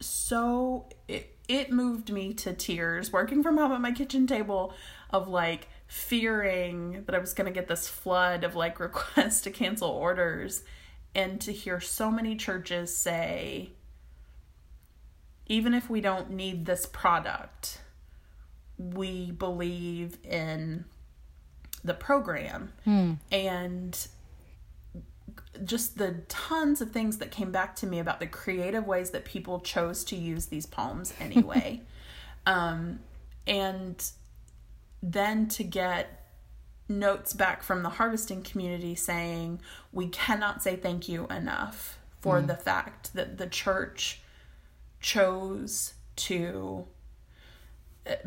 so 0.00 0.88
it, 1.08 1.36
it 1.48 1.70
moved 1.70 2.12
me 2.12 2.34
to 2.34 2.52
tears 2.52 3.12
working 3.12 3.42
from 3.42 3.56
home 3.56 3.72
at 3.72 3.80
my 3.80 3.92
kitchen 3.92 4.26
table 4.26 4.74
of 5.10 5.28
like 5.28 5.68
fearing 5.92 7.02
that 7.04 7.14
I 7.14 7.18
was 7.18 7.34
going 7.34 7.44
to 7.44 7.52
get 7.52 7.68
this 7.68 7.86
flood 7.86 8.44
of 8.44 8.54
like 8.56 8.80
requests 8.80 9.42
to 9.42 9.50
cancel 9.50 9.90
orders 9.90 10.64
and 11.14 11.38
to 11.42 11.52
hear 11.52 11.80
so 11.80 12.10
many 12.10 12.34
churches 12.34 12.96
say 12.96 13.72
even 15.46 15.74
if 15.74 15.90
we 15.90 16.00
don't 16.00 16.30
need 16.30 16.64
this 16.64 16.86
product 16.86 17.82
we 18.78 19.32
believe 19.32 20.16
in 20.24 20.86
the 21.84 21.92
program 21.92 22.72
hmm. 22.84 23.12
and 23.30 24.08
just 25.62 25.98
the 25.98 26.22
tons 26.26 26.80
of 26.80 26.90
things 26.90 27.18
that 27.18 27.30
came 27.30 27.52
back 27.52 27.76
to 27.76 27.86
me 27.86 27.98
about 27.98 28.18
the 28.18 28.26
creative 28.26 28.86
ways 28.86 29.10
that 29.10 29.26
people 29.26 29.60
chose 29.60 30.04
to 30.04 30.16
use 30.16 30.46
these 30.46 30.64
palms 30.64 31.12
anyway. 31.20 31.82
um, 32.46 32.98
and 33.46 34.02
then 35.02 35.48
to 35.48 35.64
get 35.64 36.26
notes 36.88 37.32
back 37.32 37.62
from 37.62 37.82
the 37.82 37.90
harvesting 37.90 38.42
community 38.42 38.94
saying, 38.94 39.60
we 39.92 40.08
cannot 40.08 40.62
say 40.62 40.76
thank 40.76 41.08
you 41.08 41.26
enough 41.28 41.98
for 42.20 42.40
mm. 42.40 42.46
the 42.46 42.56
fact 42.56 43.14
that 43.14 43.38
the 43.38 43.46
church 43.46 44.20
chose 45.00 45.94
to 46.14 46.86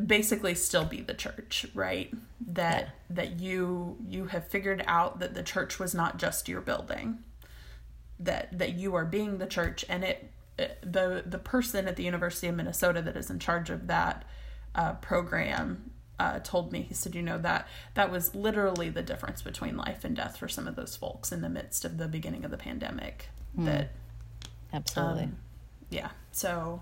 basically 0.06 0.56
still 0.56 0.86
be 0.86 1.02
the 1.02 1.14
church 1.14 1.66
right 1.74 2.14
that 2.40 2.84
yeah. 2.84 2.90
that 3.10 3.40
you 3.42 3.98
you 4.08 4.28
have 4.28 4.48
figured 4.48 4.82
out 4.88 5.20
that 5.20 5.34
the 5.34 5.44
church 5.44 5.80
was 5.80 5.94
not 5.94 6.18
just 6.18 6.48
your 6.48 6.62
building 6.62 7.18
that 8.18 8.58
that 8.58 8.76
you 8.76 8.96
are 8.96 9.04
being 9.04 9.38
the 9.38 9.46
church 9.46 9.84
and 9.90 10.06
it, 10.06 10.32
the 10.82 11.24
the 11.26 11.38
person 11.38 11.88
at 11.88 11.98
the 11.98 12.04
University 12.04 12.48
of 12.48 12.56
Minnesota 12.56 13.02
that 13.02 13.18
is 13.18 13.30
in 13.30 13.40
charge 13.40 13.70
of 13.70 13.88
that 13.88 14.24
uh, 14.74 14.94
program 14.94 15.92
uh, 16.19 16.39
told 16.39 16.71
me. 16.71 16.82
He 16.82 16.93
said 16.93 17.15
you 17.15 17.21
know 17.21 17.38
that 17.39 17.67
that 17.93 18.12
was 18.12 18.36
literally 18.36 18.89
the 18.89 19.01
difference 19.01 19.41
between 19.41 19.78
life 19.78 20.04
and 20.04 20.15
death 20.15 20.38
for 20.38 20.47
some 20.47 20.67
of 20.67 20.75
those 20.75 20.95
folks 20.95 21.32
in 21.32 21.41
the 21.41 21.49
midst 21.49 21.86
of 21.86 21.97
the 21.97 22.08
beginning 22.08 22.45
of 22.45 22.51
the 22.51 22.58
pandemic 22.58 23.30
mm. 23.58 23.65
that 23.65 23.91
absolutely. 24.73 25.23
um, 25.23 25.38
yeah. 25.89 26.10
So 26.32 26.82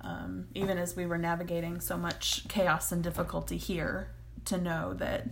um, 0.00 0.46
even 0.54 0.78
as 0.78 0.96
we 0.96 1.06
were 1.06 1.18
navigating 1.18 1.80
so 1.80 1.96
much 1.96 2.46
chaos 2.48 2.92
and 2.92 3.02
difficulty 3.02 3.56
here, 3.56 4.10
to 4.44 4.58
know 4.58 4.94
that 4.94 5.26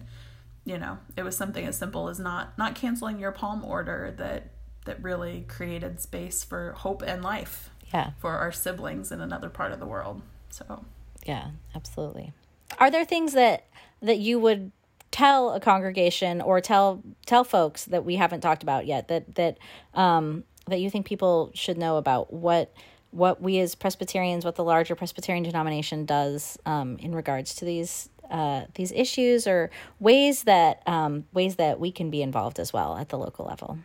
you 0.64 0.78
know 0.78 0.98
it 1.16 1.22
was 1.22 1.36
something 1.36 1.64
as 1.66 1.76
simple 1.76 2.08
as 2.08 2.18
not 2.18 2.56
not 2.58 2.74
canceling 2.74 3.18
your 3.18 3.32
palm 3.32 3.64
order 3.64 4.14
that 4.16 4.50
that 4.84 5.02
really 5.02 5.44
created 5.48 6.00
space 6.00 6.44
for 6.44 6.72
hope 6.72 7.02
and 7.02 7.22
life 7.22 7.70
yeah. 7.92 8.10
for 8.18 8.36
our 8.36 8.52
siblings 8.52 9.10
in 9.10 9.20
another 9.20 9.48
part 9.48 9.72
of 9.72 9.80
the 9.80 9.86
world. 9.86 10.22
So 10.50 10.84
yeah 11.26 11.50
absolutely 11.74 12.32
are 12.78 12.90
there 12.90 13.04
things 13.04 13.32
that 13.32 13.66
that 14.02 14.18
you 14.18 14.38
would 14.38 14.72
tell 15.10 15.52
a 15.52 15.60
congregation 15.60 16.40
or 16.40 16.60
tell 16.60 17.02
tell 17.26 17.44
folks 17.44 17.84
that 17.86 18.04
we 18.04 18.16
haven't 18.16 18.40
talked 18.40 18.62
about 18.62 18.86
yet 18.86 19.08
that 19.08 19.34
that 19.34 19.58
um 19.94 20.44
that 20.68 20.80
you 20.80 20.90
think 20.90 21.06
people 21.06 21.50
should 21.54 21.78
know 21.78 21.96
about 21.96 22.32
what 22.32 22.72
what 23.16 23.40
we 23.40 23.58
as 23.60 23.74
Presbyterians, 23.74 24.44
what 24.44 24.56
the 24.56 24.64
larger 24.64 24.94
Presbyterian 24.94 25.42
denomination 25.44 26.04
does 26.04 26.58
um, 26.66 26.98
in 26.98 27.14
regards 27.14 27.54
to 27.56 27.64
these 27.64 28.10
uh, 28.30 28.64
these 28.74 28.92
issues, 28.92 29.46
or 29.46 29.70
ways 30.00 30.42
that 30.42 30.82
um, 30.86 31.24
ways 31.32 31.56
that 31.56 31.78
we 31.80 31.92
can 31.92 32.10
be 32.10 32.22
involved 32.22 32.58
as 32.58 32.72
well 32.72 32.96
at 32.96 33.08
the 33.08 33.16
local 33.16 33.46
level. 33.46 33.78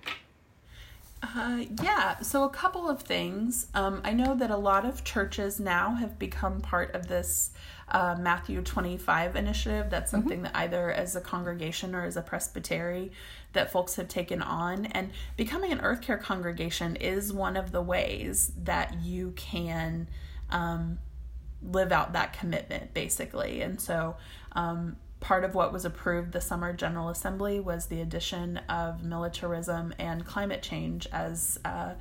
Uh, 1.24 1.66
yeah, 1.84 2.18
so 2.20 2.44
a 2.44 2.50
couple 2.50 2.90
of 2.90 3.04
things. 3.04 3.68
Um, 3.76 4.02
I 4.04 4.12
know 4.12 4.34
that 4.34 4.50
a 4.50 4.58
lot 4.58 4.86
of 4.86 5.04
churches 5.04 5.60
now 5.60 5.94
have 5.94 6.18
become 6.18 6.62
part 6.62 6.96
of 6.96 7.08
this 7.08 7.52
uh, 7.92 8.16
Matthew 8.20 8.62
25 8.62 9.36
initiative. 9.36 9.90
That's 9.90 10.12
mm-hmm. 10.12 10.22
something 10.22 10.38
mm-hmm. 10.38 10.54
that 10.54 10.56
either 10.56 10.92
as 10.92 11.16
a 11.16 11.22
congregation 11.22 11.94
or 11.94 12.06
as 12.06 12.18
a 12.18 12.22
presbytery 12.22 13.12
that 13.54 13.72
folks 13.72 13.96
have 13.96 14.08
taken 14.08 14.42
on. 14.42 14.86
And 14.88 15.12
becoming 15.38 15.72
an 15.72 15.82
Earth 15.82 16.02
Care 16.02 16.18
congregation 16.18 16.96
is 16.96 17.34
one 17.34 17.58
of 17.58 17.72
the 17.72 17.82
ways 17.82 18.52
that 18.64 19.02
you 19.02 19.32
can 19.36 20.08
um, 20.50 21.00
live 21.62 21.92
out 21.92 22.14
that 22.14 22.34
commitment, 22.34 22.94
basically. 22.94 23.62
And 23.62 23.80
so, 23.80 24.16
um, 24.54 24.98
part 25.20 25.44
of 25.44 25.54
what 25.54 25.72
was 25.72 25.86
approved 25.86 26.32
the 26.32 26.42
summer 26.42 26.74
General 26.74 27.10
Assembly 27.10 27.60
was 27.60 27.86
the 27.86 28.02
addition 28.02 28.58
of 28.68 29.04
militarism 29.04 29.94
and 30.00 30.26
climate 30.26 30.64
change 30.64 31.08
as 31.12 31.60
uh, 31.64 31.94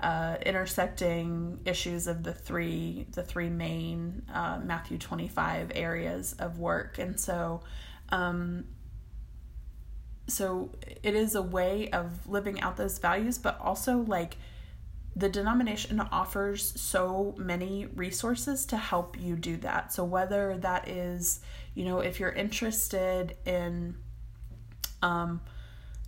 uh, 0.00 0.36
intersecting 0.44 1.60
issues 1.64 2.06
of 2.06 2.22
the 2.22 2.32
three 2.32 3.06
the 3.12 3.22
three 3.22 3.50
main 3.50 4.22
uh, 4.32 4.60
Matthew 4.62 4.98
25 4.98 5.72
areas 5.74 6.34
of 6.34 6.58
work. 6.58 6.98
And 6.98 7.18
so 7.18 7.62
um, 8.10 8.64
so 10.28 10.70
it 11.02 11.14
is 11.14 11.34
a 11.34 11.42
way 11.42 11.88
of 11.90 12.26
living 12.26 12.60
out 12.60 12.76
those 12.76 12.98
values 12.98 13.38
but 13.38 13.58
also 13.60 13.98
like 13.98 14.36
the 15.16 15.28
denomination 15.28 16.00
offers 16.12 16.78
so 16.80 17.34
many 17.38 17.86
resources 17.86 18.66
to 18.66 18.76
help 18.76 19.18
you 19.18 19.34
do 19.34 19.56
that 19.56 19.92
so 19.92 20.04
whether 20.04 20.56
that 20.58 20.86
is 20.86 21.40
you 21.74 21.84
know 21.84 22.00
if 22.00 22.20
you're 22.20 22.32
interested 22.32 23.36
in 23.46 23.96
um 25.02 25.40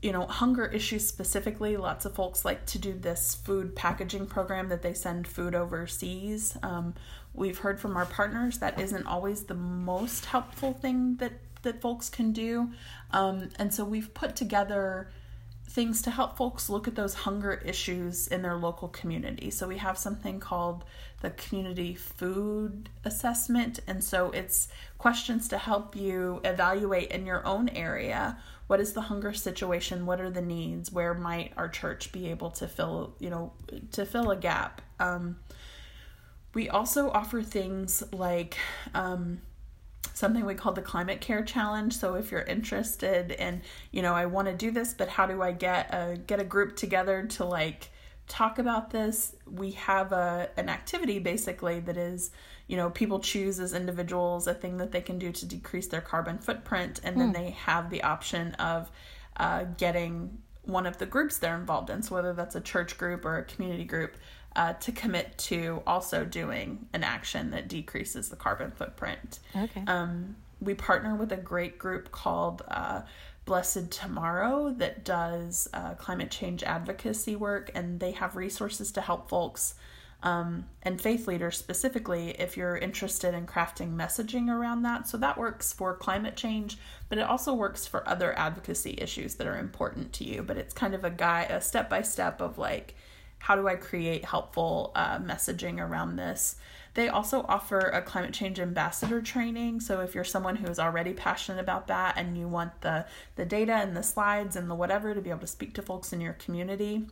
you 0.02 0.12
know 0.12 0.26
hunger 0.26 0.66
issues 0.66 1.06
specifically 1.06 1.76
lots 1.76 2.04
of 2.04 2.14
folks 2.14 2.44
like 2.44 2.64
to 2.66 2.78
do 2.78 2.92
this 2.92 3.34
food 3.34 3.76
packaging 3.76 4.26
program 4.26 4.68
that 4.68 4.82
they 4.82 4.94
send 4.94 5.28
food 5.28 5.54
overseas 5.54 6.56
um, 6.62 6.94
we've 7.34 7.58
heard 7.58 7.78
from 7.78 7.96
our 7.96 8.06
partners 8.06 8.58
that 8.58 8.80
isn't 8.80 9.06
always 9.06 9.44
the 9.44 9.54
most 9.54 10.24
helpful 10.26 10.72
thing 10.72 11.16
that 11.16 11.32
that 11.62 11.80
folks 11.80 12.08
can 12.08 12.32
do. 12.32 12.70
Um, 13.10 13.50
and 13.58 13.72
so 13.72 13.84
we've 13.84 14.12
put 14.14 14.36
together 14.36 15.10
things 15.68 16.02
to 16.02 16.10
help 16.10 16.36
folks 16.36 16.68
look 16.68 16.88
at 16.88 16.96
those 16.96 17.14
hunger 17.14 17.54
issues 17.64 18.26
in 18.26 18.42
their 18.42 18.56
local 18.56 18.88
community. 18.88 19.50
So 19.50 19.68
we 19.68 19.78
have 19.78 19.96
something 19.96 20.40
called 20.40 20.84
the 21.20 21.30
community 21.30 21.94
food 21.94 22.88
assessment. 23.04 23.80
And 23.87 24.02
so 24.02 24.30
it's 24.30 24.68
questions 24.98 25.48
to 25.48 25.59
help 25.59 25.94
you 25.94 26.40
evaluate 26.44 27.11
in 27.11 27.26
your 27.26 27.46
own 27.46 27.68
area 27.70 28.38
what 28.66 28.80
is 28.80 28.92
the 28.92 29.00
hunger 29.02 29.33
situation, 29.33 30.06
what 30.06 30.20
are 30.20 30.30
the 30.30 30.42
needs, 30.42 30.92
where 30.92 31.12
might 31.12 31.52
our 31.56 31.68
church 31.68 32.12
be 32.12 32.30
able 32.30 32.50
to 32.52 32.68
fill, 32.68 33.14
you 33.18 33.28
know, 33.28 33.52
to 33.92 34.06
fill 34.06 34.30
a 34.30 34.37
gap. 34.37 34.80
Um, 35.00 35.37
we 36.54 36.68
also 36.68 37.11
offer 37.11 37.42
things 37.42 38.02
like 38.12 38.56
um, 38.94 39.40
something 40.14 40.44
we 40.44 40.54
call 40.54 40.72
the 40.72 40.83
climate 40.83 41.20
care 41.20 41.42
challenge. 41.42 41.96
So 41.96 42.14
if 42.14 42.30
you're 42.30 42.42
interested 42.42 43.33
in 43.33 43.62
you 43.90 44.02
know 44.02 44.14
i 44.14 44.26
want 44.26 44.48
to 44.48 44.54
do 44.54 44.70
this 44.70 44.94
but 44.94 45.09
how 45.09 45.26
do 45.26 45.42
i 45.42 45.52
get 45.52 45.92
a 45.92 46.16
get 46.16 46.40
a 46.40 46.44
group 46.44 46.76
together 46.76 47.26
to 47.26 47.44
like 47.44 47.90
talk 48.31 48.61
about 48.61 48.90
this 48.90 49.35
we 49.51 49.73
have 49.73 50.12
a 50.12 50.49
an 50.57 50.69
activity 50.69 51.19
basically 51.19 51.81
that 51.81 51.97
is 51.97 52.31
you 52.69 52.77
know 52.77 52.88
people 52.88 53.19
choose 53.19 53.59
as 53.59 53.75
individuals 53.75 54.47
a 54.47 54.55
thing 54.55 54.77
that 54.77 54.93
they 54.93 55.01
can 55.01 55.19
do 55.19 55.33
to 55.33 55.45
decrease 55.45 55.88
their 55.88 56.01
carbon 56.01 56.38
footprint 56.38 57.01
and 57.03 57.21
then 57.21 57.33
mm. 57.33 57.35
they 57.35 57.51
have 57.51 57.90
the 57.90 58.03
option 58.05 58.55
of 58.55 58.88
uh, 59.38 59.64
getting 59.77 60.38
one 60.62 60.87
of 60.87 60.99
the 60.99 61.07
groups 61.07 61.38
they're 61.38 61.57
involved 61.57 61.90
in 61.90 62.03
so 62.03 62.14
whether 62.14 62.33
that's 62.33 62.55
a 62.55 62.61
church 62.61 62.97
group 62.97 63.25
or 63.25 63.38
a 63.38 63.45
community 63.45 63.85
group 63.85 64.16
uh, 64.57 64.73
to 64.75 64.93
commit 64.93 65.37
to 65.38 65.83
also 65.87 66.25
doing 66.25 66.87
an 66.93 67.05
action 67.05 67.51
that 67.51 67.69
decreases 67.69 68.29
the 68.29 68.37
carbon 68.37 68.71
footprint. 68.71 69.38
Okay. 69.57 69.85
Um, 69.87 70.37
we 70.61 70.75
partner 70.75 71.14
with 71.14 71.33
a 71.33 71.37
great 71.37 71.79
group 71.79 72.11
called 72.11 72.62
uh, 72.69 73.03
Blessed 73.50 73.90
Tomorrow 73.90 74.74
that 74.78 75.04
does 75.04 75.66
uh, 75.74 75.94
climate 75.94 76.30
change 76.30 76.62
advocacy 76.62 77.34
work, 77.34 77.68
and 77.74 77.98
they 77.98 78.12
have 78.12 78.36
resources 78.36 78.92
to 78.92 79.00
help 79.00 79.28
folks 79.28 79.74
um, 80.22 80.66
and 80.84 81.00
faith 81.00 81.26
leaders 81.26 81.58
specifically 81.58 82.30
if 82.38 82.56
you're 82.56 82.76
interested 82.76 83.34
in 83.34 83.48
crafting 83.48 83.96
messaging 83.96 84.50
around 84.50 84.82
that. 84.82 85.08
So 85.08 85.18
that 85.18 85.36
works 85.36 85.72
for 85.72 85.96
climate 85.96 86.36
change, 86.36 86.78
but 87.08 87.18
it 87.18 87.22
also 87.22 87.52
works 87.52 87.88
for 87.88 88.08
other 88.08 88.38
advocacy 88.38 88.94
issues 88.98 89.34
that 89.34 89.48
are 89.48 89.58
important 89.58 90.12
to 90.12 90.24
you. 90.24 90.44
But 90.44 90.56
it's 90.56 90.72
kind 90.72 90.94
of 90.94 91.02
a 91.02 91.10
guide, 91.10 91.50
a 91.50 91.60
step 91.60 91.90
by 91.90 92.02
step 92.02 92.40
of 92.40 92.56
like, 92.56 92.94
how 93.40 93.57
do 93.57 93.66
I 93.66 93.74
create 93.74 94.24
helpful 94.24 94.92
uh, 94.94 95.18
messaging 95.18 95.81
around 95.81 96.16
this? 96.16 96.57
They 96.94 97.09
also 97.09 97.44
offer 97.48 97.79
a 97.79 98.03
climate 98.03 98.35
change 98.35 98.61
ambassador 98.61 99.22
training. 99.22 99.81
So 99.81 100.00
if 100.00 100.14
you're 100.14 100.24
someone 100.24 100.57
who 100.57 100.68
is 100.68 100.79
already 100.79 101.14
passionate 101.14 101.61
about 101.61 101.87
that 101.87 102.14
and 102.16 102.37
you 102.37 102.48
want 102.48 102.81
the 102.83 103.07
the 103.37 103.46
data 103.46 103.72
and 103.72 103.96
the 103.96 104.03
slides 104.03 104.57
and 104.57 104.70
the 104.70 104.74
whatever 104.74 105.14
to 105.14 105.20
be 105.20 105.31
able 105.31 105.40
to 105.40 105.46
speak 105.46 105.74
to 105.74 105.83
folks 105.83 106.12
in 106.12 106.20
your 106.20 106.35
community, 106.35 107.07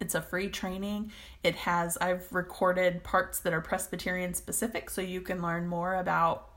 it's 0.00 0.14
a 0.14 0.22
free 0.22 0.48
training. 0.48 1.12
It 1.42 1.54
has 1.54 1.96
I've 1.98 2.32
recorded 2.32 3.04
parts 3.04 3.38
that 3.40 3.52
are 3.52 3.60
Presbyterian 3.60 4.34
specific 4.34 4.90
so 4.90 5.02
you 5.02 5.20
can 5.20 5.40
learn 5.40 5.68
more 5.68 5.94
about 5.94 6.48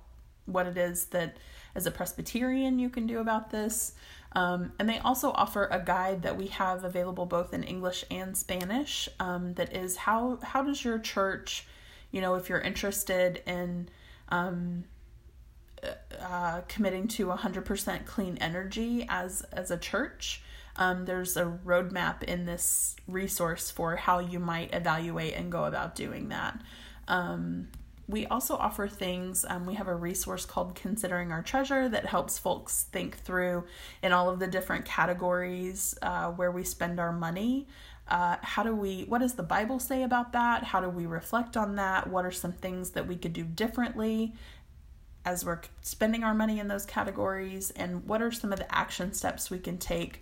what 0.45 0.65
it 0.65 0.77
is 0.77 1.05
that 1.07 1.38
as 1.75 1.86
a 1.86 1.91
Presbyterian 1.91 2.79
you 2.79 2.89
can 2.89 3.05
do 3.05 3.19
about 3.19 3.51
this. 3.51 3.93
Um, 4.33 4.73
and 4.77 4.87
they 4.89 4.99
also 4.99 5.31
offer 5.31 5.67
a 5.71 5.79
guide 5.79 6.21
that 6.23 6.37
we 6.37 6.47
have 6.47 6.83
available 6.83 7.25
both 7.25 7.53
in 7.53 7.63
English 7.63 8.05
and 8.11 8.37
Spanish 8.37 9.09
um, 9.19 9.53
that 9.53 9.75
is 9.75 9.95
how 9.95 10.39
how 10.43 10.61
does 10.61 10.83
your 10.83 10.99
church, 10.99 11.65
you 12.11 12.21
know, 12.21 12.35
if 12.35 12.49
you're 12.49 12.59
interested 12.59 13.41
in 13.47 13.89
um, 14.29 14.83
uh, 16.19 16.61
committing 16.67 17.07
to 17.07 17.27
100% 17.27 18.05
clean 18.05 18.37
energy 18.39 19.05
as 19.09 19.43
as 19.53 19.71
a 19.71 19.77
church, 19.77 20.41
um, 20.75 21.05
there's 21.05 21.37
a 21.37 21.45
roadmap 21.65 22.23
in 22.23 22.45
this 22.45 22.95
resource 23.07 23.71
for 23.71 23.95
how 23.95 24.19
you 24.19 24.39
might 24.39 24.73
evaluate 24.73 25.33
and 25.35 25.51
go 25.51 25.65
about 25.65 25.95
doing 25.95 26.29
that. 26.29 26.61
Um, 27.07 27.69
we 28.07 28.25
also 28.27 28.55
offer 28.55 28.87
things. 28.87 29.45
Um, 29.47 29.65
we 29.65 29.73
have 29.73 29.87
a 29.87 29.95
resource 29.95 30.45
called 30.45 30.75
Considering 30.75 31.31
Our 31.31 31.41
Treasure 31.41 31.89
that 31.89 32.05
helps 32.05 32.37
folks 32.37 32.83
think 32.91 33.17
through 33.17 33.65
in 34.01 34.13
all 34.13 34.29
of 34.29 34.39
the 34.39 34.47
different 34.47 34.85
categories 34.85 35.97
uh, 36.01 36.31
where 36.31 36.51
we 36.51 36.63
spend 36.63 36.99
our 36.99 37.11
money. 37.11 37.67
Uh, 38.07 38.37
how 38.41 38.63
do 38.63 38.73
we, 38.73 39.03
what 39.03 39.19
does 39.19 39.33
the 39.33 39.43
Bible 39.43 39.79
say 39.79 40.03
about 40.03 40.31
that? 40.31 40.63
How 40.63 40.79
do 40.79 40.87
we 40.87 41.05
reflect 41.05 41.57
on 41.57 41.75
that? 41.75 42.07
What 42.07 42.25
are 42.25 42.31
some 42.31 42.53
things 42.53 42.91
that 42.91 43.07
we 43.07 43.17
could 43.17 43.33
do 43.33 43.43
differently 43.43 44.33
as 45.25 45.43
we're 45.43 45.59
spending 45.81 46.23
our 46.23 46.33
money 46.33 46.59
in 46.59 46.69
those 46.69 46.85
categories? 46.85 47.71
And 47.71 48.05
what 48.05 48.21
are 48.21 48.31
some 48.31 48.53
of 48.53 48.59
the 48.59 48.73
action 48.73 49.11
steps 49.11 49.49
we 49.49 49.59
can 49.59 49.77
take 49.77 50.21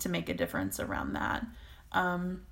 to 0.00 0.08
make 0.08 0.28
a 0.28 0.34
difference 0.34 0.80
around 0.80 1.12
that? 1.12 1.46
Um, 1.92 2.42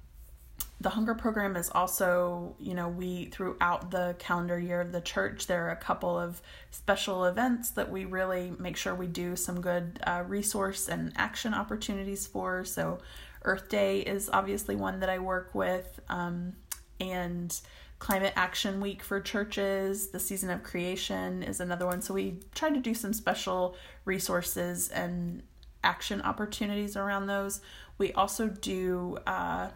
the 0.81 0.90
hunger 0.90 1.14
program 1.14 1.57
is 1.57 1.70
also 1.70 2.55
you 2.59 2.75
know 2.75 2.88
we 2.88 3.27
throughout 3.27 3.90
the 3.90 4.16
calendar 4.18 4.59
year 4.59 4.81
of 4.81 4.92
the 4.92 5.01
church 5.01 5.46
there 5.46 5.66
are 5.66 5.70
a 5.70 5.77
couple 5.77 6.18
of 6.18 6.40
special 6.70 7.27
events 7.27 7.70
that 7.70 7.90
we 7.90 8.05
really 8.07 8.53
make 8.59 8.77
sure 8.77 8.94
we 8.94 9.07
do 9.07 9.37
some 9.37 9.61
good 9.61 10.01
uh, 10.07 10.23
resource 10.27 10.88
and 10.88 11.12
action 11.16 11.53
opportunities 11.55 12.27
for. 12.27 12.64
So 12.64 12.99
earth 13.44 13.68
day 13.68 14.01
is 14.01 14.29
obviously 14.33 14.77
one 14.77 15.01
that 15.01 15.09
i 15.09 15.18
work 15.18 15.55
with 15.55 16.01
um, 16.09 16.55
and 16.99 17.59
climate 17.99 18.33
action 18.35 18.81
week 18.81 19.03
for 19.03 19.20
churches 19.20 20.09
the 20.09 20.18
season 20.18 20.51
of 20.51 20.62
creation 20.62 21.42
is 21.42 21.61
another 21.61 21.87
one. 21.87 22.01
So 22.01 22.14
we 22.14 22.38
try 22.55 22.70
to 22.70 22.81
do 22.81 22.94
some 22.94 23.12
special 23.12 23.77
resources 24.07 24.88
and 24.88 25.42
action 25.85 26.23
opportunities 26.23 26.96
around 26.96 27.27
those. 27.27 27.61
We 27.99 28.12
also 28.14 28.49
do 28.49 29.18
uh, 29.27 29.68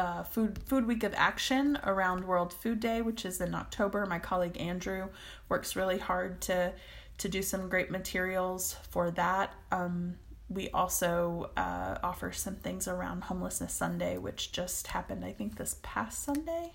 uh, 0.00 0.22
food 0.22 0.58
food 0.64 0.86
week 0.86 1.04
of 1.04 1.12
action 1.14 1.78
around 1.84 2.24
World 2.24 2.54
Food 2.54 2.80
Day, 2.80 3.02
which 3.02 3.26
is 3.26 3.40
in 3.40 3.54
October. 3.54 4.06
My 4.06 4.18
colleague 4.18 4.56
Andrew 4.58 5.10
works 5.48 5.76
really 5.76 5.98
hard 5.98 6.40
to 6.42 6.72
to 7.18 7.28
do 7.28 7.42
some 7.42 7.68
great 7.68 7.90
materials 7.90 8.76
for 8.88 9.10
that. 9.10 9.54
Um, 9.70 10.16
we 10.48 10.70
also 10.70 11.50
uh, 11.56 11.98
offer 12.02 12.32
some 12.32 12.56
things 12.56 12.88
around 12.88 13.24
Homelessness 13.24 13.74
Sunday, 13.74 14.16
which 14.16 14.52
just 14.52 14.86
happened, 14.86 15.22
I 15.22 15.32
think, 15.32 15.56
this 15.56 15.76
past 15.82 16.24
Sunday, 16.24 16.72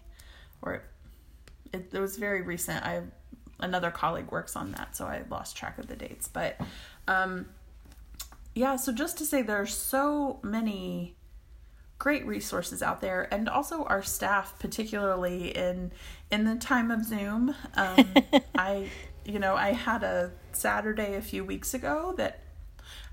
or 0.62 0.84
it, 1.74 1.90
it 1.92 2.00
was 2.00 2.18
very 2.18 2.44
recent. 2.44 2.86
I 2.86 3.02
another 3.60 3.90
colleague 3.90 4.32
works 4.32 4.56
on 4.56 4.72
that, 4.74 4.96
so 4.96 5.06
I 5.06 5.24
lost 5.32 5.58
track 5.58 5.80
of 5.80 5.88
the 5.88 5.96
dates. 5.96 6.28
But 6.28 6.62
um, 7.08 7.48
yeah, 8.54 8.76
so 8.76 8.92
just 8.92 9.18
to 9.18 9.26
say, 9.26 9.42
there's 9.42 9.76
so 9.76 10.40
many 10.44 11.16
great 11.98 12.26
resources 12.26 12.84
out 12.84 13.02
there 13.02 13.28
and 13.34 13.48
also 13.48 13.84
our 13.86 14.04
staff 14.04 14.58
particularly 14.60 15.56
in 15.56 15.92
in 16.32 16.46
the 16.46 16.56
time 16.56 16.92
of 16.92 17.04
zoom. 17.06 17.56
Um, 17.76 18.14
i 18.58 18.90
you 19.24 19.40
know 19.40 19.56
i 19.56 19.72
had 19.72 20.04
a 20.04 20.32
saturday 20.52 21.16
a 21.16 21.22
few 21.22 21.44
weeks 21.44 21.74
ago 21.74 22.14
that 22.18 22.42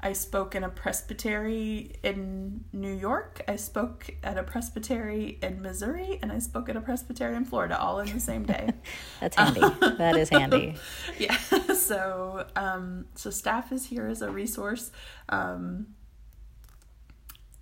i 0.00 0.12
spoke 0.12 0.54
in 0.54 0.64
a 0.64 0.68
presbytery 0.68 1.92
in 2.02 2.64
new 2.72 2.92
york. 2.92 3.40
I 3.46 3.56
spoke 3.56 4.10
at 4.22 4.36
a 4.36 4.42
presbytery 4.42 5.38
in 5.42 5.62
missouri 5.62 6.18
and 6.20 6.32
i 6.32 6.38
spoke 6.38 6.68
at 6.68 6.76
a 6.76 6.80
presbytery 6.80 7.36
in 7.36 7.44
florida 7.44 7.80
all 7.80 8.00
in 8.00 8.12
the 8.12 8.20
same 8.20 8.44
day. 8.44 8.70
That's 9.20 9.36
handy. 9.36 9.60
That 9.98 10.16
is 10.16 10.28
handy. 10.28 10.74
Yeah 11.18 11.36
so 11.74 12.46
um 12.56 13.06
so 13.14 13.30
staff 13.30 13.70
is 13.72 13.86
here 13.86 14.06
as 14.06 14.22
a 14.22 14.30
resource 14.30 14.90
um 15.28 15.86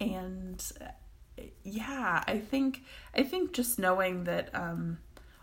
and 0.00 0.72
yeah, 1.62 2.22
I 2.26 2.38
think 2.38 2.82
I 3.14 3.22
think 3.22 3.52
just 3.52 3.78
knowing 3.78 4.24
that 4.24 4.54
um, 4.54 4.98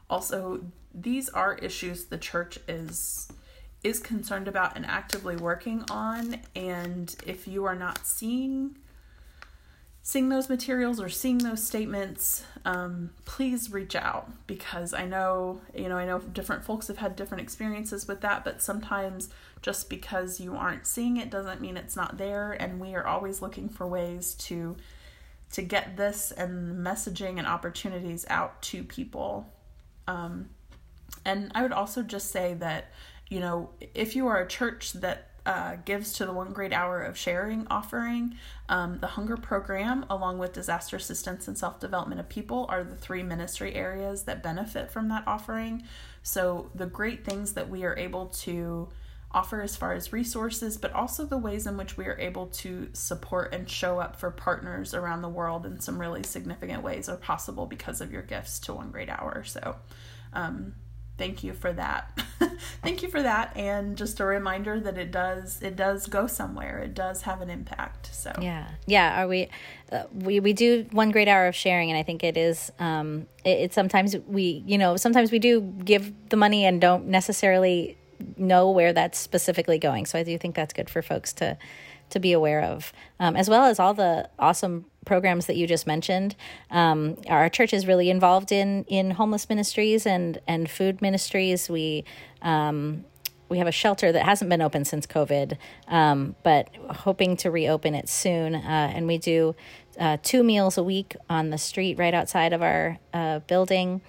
also 0.10 0.62
these 0.94 1.30
are 1.30 1.56
issues 1.56 2.06
the 2.06 2.18
church 2.18 2.60
is 2.68 3.32
is 3.84 4.00
concerned 4.00 4.48
about 4.48 4.76
and 4.76 4.86
actively 4.86 5.36
working 5.36 5.84
on 5.92 6.38
and 6.56 7.16
if 7.26 7.48
you 7.48 7.66
are 7.66 7.76
not 7.76 8.06
seeing 8.08 8.76
seeing 10.02 10.30
those 10.30 10.50
materials 10.50 11.00
or 11.00 11.10
seeing 11.10 11.38
those 11.38 11.64
statements 11.64 12.44
um, 12.66 13.12
please 13.26 13.72
reach 13.72 13.96
out 13.96 14.30
because 14.48 14.94
i 14.94 15.06
know 15.06 15.62
you 15.76 15.88
know 15.88 15.98
i 15.98 16.06
know 16.06 16.20
different 16.20 16.64
folks 16.64 16.88
have 16.88 16.98
had 16.98 17.16
different 17.16 17.42
experiences 17.42 18.08
with 18.08 18.22
that 18.22 18.44
but 18.44 18.62
sometimes 18.62 19.30
just 19.62 19.90
because 19.90 20.40
you 20.40 20.56
aren't 20.56 20.88
seeing 20.88 21.18
it 21.18 21.30
doesn't 21.30 21.62
mean 21.62 21.78
it's 21.78 21.96
not 21.96 22.18
there 22.18 22.54
and 22.54 22.80
we 22.80 22.96
are 22.96 23.06
always 23.06 23.42
looking 23.42 23.70
for 23.70 23.86
ways 23.86 24.34
to 24.34 24.76
to 25.54 25.62
get 25.62 25.98
this 25.98 26.32
and 26.32 26.86
messaging 26.86 27.38
and 27.38 27.48
opportunities 27.48 28.26
out 28.30 28.62
to 28.62 28.84
people. 28.84 29.52
Um, 30.08 30.50
and 31.26 31.52
I 31.56 31.62
would 31.62 31.72
also 31.72 32.04
just 32.04 32.32
say 32.32 32.54
that, 32.56 32.92
you 33.30 33.40
know, 33.40 33.70
if 33.94 34.16
you 34.16 34.28
are 34.28 34.42
a 34.42 34.48
church 34.48 34.94
that 34.94 35.32
uh, 35.46 35.78
gives 35.86 36.12
to 36.12 36.26
the 36.26 36.34
one 36.34 36.52
great 36.52 36.74
hour 36.74 37.02
of 37.02 37.18
sharing 37.18 37.66
offering, 37.70 38.36
um, 38.68 39.00
the 39.00 39.08
hunger 39.08 39.38
program, 39.38 40.06
along 40.10 40.38
with 40.38 40.52
disaster 40.52 40.98
assistance 40.98 41.48
and 41.48 41.58
self 41.58 41.80
development 41.80 42.20
of 42.20 42.28
people, 42.28 42.66
are 42.68 42.84
the 42.84 42.98
three 42.98 43.24
ministry 43.24 43.74
areas 43.74 44.24
that 44.24 44.44
benefit 44.44 44.92
from 44.92 45.08
that 45.08 45.24
offering. 45.26 45.84
So, 46.22 46.70
the 46.76 46.86
great 46.86 47.24
things 47.24 47.54
that 47.54 47.70
we 47.70 47.86
are 47.86 47.98
able 47.98 48.26
to 48.26 48.90
offer 49.38 49.62
as 49.62 49.76
far 49.76 49.93
as 49.93 50.12
resources, 50.12 50.78
but 50.78 50.91
also 50.93 51.23
the 51.23 51.38
ways 51.38 51.67
in 51.67 51.78
which 51.78 51.95
we 51.95 52.06
are 52.06 52.17
able 52.19 52.47
to 52.47 52.89
support 52.93 53.54
and 53.54 53.69
show 53.69 54.00
up 54.00 54.19
for 54.19 54.32
partners 54.32 54.95
around 54.95 55.21
the 55.21 55.30
world 55.30 55.63
in 55.63 55.80
some 55.80 56.02
really 56.02 56.23
significant 56.23 56.82
ways 56.82 57.08
are 57.08 57.17
possible 57.17 57.67
because 57.67 58.02
of 58.02 58.12
your 58.12 58.23
gifts 58.23 58.58
to 58.58 58.73
One 58.73 58.89
Great 58.89 59.10
Hour. 59.10 59.43
So, 59.43 59.76
um, 60.34 60.73
thank 61.19 61.43
you 61.43 61.54
for 61.54 61.71
that. 61.71 62.19
thank 62.82 63.04
you 63.04 63.10
for 63.10 63.21
that, 63.21 63.56
and 63.56 63.95
just 63.95 64.19
a 64.19 64.26
reminder 64.26 64.80
that 64.80 64.97
it 64.97 65.12
does 65.12 65.62
it 65.62 65.76
does 65.76 66.08
go 66.08 66.26
somewhere. 66.26 66.80
It 66.80 66.95
does 66.95 67.21
have 67.21 67.41
an 67.41 67.52
impact. 67.52 68.10
So 68.12 68.32
yeah, 68.41 68.69
yeah. 68.88 69.21
Are 69.21 69.28
we? 69.28 69.50
Uh, 69.91 70.06
we 70.13 70.39
we 70.39 70.54
do 70.54 70.88
one 70.91 71.12
great 71.12 71.28
hour 71.28 71.45
of 71.45 71.56
sharing, 71.56 71.91
and 71.91 71.97
I 71.97 72.02
think 72.02 72.23
it 72.23 72.38
is. 72.38 72.71
Um, 72.80 73.28
it, 73.45 73.60
it 73.60 73.73
sometimes 73.73 74.15
we 74.26 74.63
you 74.65 74.80
know 74.80 74.97
sometimes 74.97 75.32
we 75.32 75.38
do 75.38 75.62
give 75.62 76.12
the 76.30 76.38
money 76.38 76.65
and 76.65 76.82
don't 76.82 77.06
necessarily 77.06 77.97
know 78.38 78.70
where 78.72 78.94
that's 78.94 79.18
specifically 79.18 79.78
going. 79.78 80.06
So 80.06 80.20
I 80.20 80.24
do 80.24 80.38
think 80.38 80.56
that's 80.56 80.74
good 80.74 80.90
for 80.90 81.02
folks 81.02 81.34
to 81.34 81.58
to 82.10 82.20
be 82.20 82.32
aware 82.32 82.64
of, 82.64 82.94
um, 83.20 83.36
as 83.36 83.50
well 83.50 83.66
as 83.66 83.80
all 83.80 83.94
the 83.94 84.30
awesome 84.40 84.86
programs 85.06 85.46
that 85.48 85.58
you 85.58 85.68
just 85.68 85.86
mentioned. 85.86 86.36
Um, 86.72 87.18
our 87.28 87.50
church 87.50 87.74
is 87.74 87.86
really 87.86 88.10
involved 88.10 88.52
in 88.52 88.86
in 88.86 89.12
homeless 89.12 89.50
ministries 89.50 90.06
and 90.06 90.40
and 90.48 90.70
food 90.70 91.02
ministries. 91.02 91.70
We 91.70 92.06
um, 92.42 93.06
we 93.50 93.58
have 93.60 93.68
a 93.68 93.72
shelter 93.72 94.12
that 94.12 94.24
hasn't 94.24 94.50
been 94.50 94.62
open 94.62 94.86
since 94.86 95.08
COVID, 95.08 95.58
um, 95.88 96.36
but 96.44 96.70
hoping 96.90 97.38
to 97.38 97.52
reopen 97.52 97.96
it 97.96 98.10
soon. 98.10 98.56
Uh, 98.56 98.92
and 98.94 99.08
we 99.08 99.18
do 99.18 99.56
uh, 100.00 100.18
two 100.22 100.44
meals 100.44 100.78
a 100.78 100.84
week 100.84 101.16
on 101.30 101.50
the 101.50 101.58
street 101.58 101.98
right 101.98 102.14
outside 102.14 102.54
of 102.54 102.62
our 102.62 103.00
uh, 103.14 103.40
building 103.40 104.02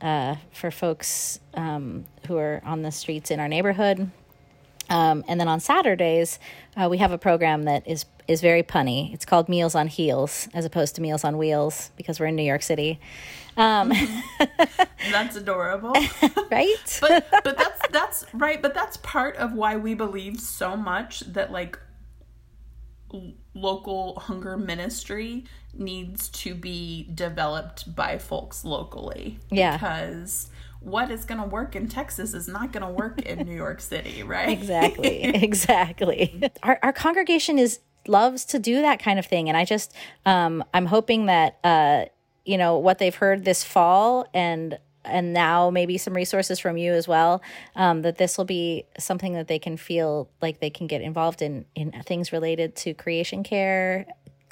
uh, 0.00 0.36
for 0.52 0.70
folks 0.70 1.40
um, 1.54 2.04
who 2.26 2.36
are 2.36 2.60
on 2.64 2.82
the 2.82 2.90
streets 2.90 3.30
in 3.30 3.40
our 3.40 3.48
neighborhood. 3.48 4.10
Um, 4.88 5.24
and 5.26 5.40
then 5.40 5.48
on 5.48 5.60
Saturdays, 5.60 6.38
uh, 6.76 6.88
we 6.90 6.98
have 6.98 7.12
a 7.12 7.18
program 7.18 7.64
that 7.64 7.86
is 7.86 8.06
is 8.28 8.40
very 8.40 8.62
punny. 8.62 9.14
It's 9.14 9.24
called 9.24 9.48
Meals 9.48 9.76
on 9.76 9.86
Heels, 9.86 10.48
as 10.52 10.64
opposed 10.64 10.96
to 10.96 11.00
Meals 11.00 11.22
on 11.22 11.38
Wheels, 11.38 11.92
because 11.96 12.18
we're 12.18 12.26
in 12.26 12.36
New 12.36 12.42
York 12.42 12.62
City. 12.62 12.98
Um, 13.56 13.92
that's 15.10 15.36
adorable, 15.36 15.92
right? 16.50 16.98
but 17.00 17.26
but 17.44 17.56
that's 17.56 17.88
that's 17.90 18.26
right. 18.34 18.60
But 18.60 18.74
that's 18.74 18.96
part 18.98 19.36
of 19.36 19.54
why 19.54 19.76
we 19.76 19.94
believe 19.94 20.40
so 20.40 20.76
much 20.76 21.20
that 21.20 21.52
like 21.52 21.78
local 23.54 24.18
hunger 24.20 24.56
ministry 24.56 25.44
needs 25.78 26.28
to 26.28 26.54
be 26.54 27.08
developed 27.14 27.94
by 27.94 28.18
folks 28.18 28.64
locally. 28.64 29.38
Yeah. 29.50 29.76
Because 29.76 30.50
what 30.80 31.10
is 31.10 31.24
going 31.24 31.40
to 31.40 31.46
work 31.46 31.74
in 31.74 31.88
Texas 31.88 32.32
is 32.34 32.46
not 32.48 32.72
going 32.72 32.86
to 32.86 32.92
work 32.92 33.20
in 33.22 33.46
New 33.46 33.54
York 33.56 33.80
City, 33.92 34.22
right? 34.22 34.48
exactly. 34.48 35.24
Exactly. 35.46 36.50
Our 36.62 36.78
our 36.82 36.92
congregation 36.92 37.58
is 37.58 37.80
loves 38.08 38.44
to 38.46 38.58
do 38.58 38.82
that 38.82 39.00
kind 39.00 39.18
of 39.18 39.26
thing 39.26 39.48
and 39.48 39.56
I 39.56 39.64
just 39.64 39.92
um 40.24 40.62
I'm 40.72 40.86
hoping 40.86 41.26
that 41.26 41.58
uh 41.64 42.04
you 42.44 42.56
know 42.56 42.78
what 42.78 42.98
they've 42.98 43.14
heard 43.14 43.44
this 43.44 43.64
fall 43.64 44.28
and 44.32 44.78
and 45.04 45.32
now 45.32 45.70
maybe 45.70 45.98
some 45.98 46.14
resources 46.14 46.58
from 46.58 46.76
you 46.76 46.92
as 46.92 47.06
well 47.08 47.42
um, 47.74 48.02
that 48.02 48.18
this 48.18 48.36
will 48.36 48.44
be 48.44 48.84
something 48.98 49.34
that 49.34 49.48
they 49.48 49.58
can 49.58 49.76
feel 49.76 50.28
like 50.42 50.60
they 50.60 50.70
can 50.70 50.86
get 50.86 51.00
involved 51.00 51.42
in 51.42 51.64
in 51.74 51.92
things 52.04 52.32
related 52.32 52.76
to 52.76 52.94
creation 52.94 53.42
care 53.42 54.06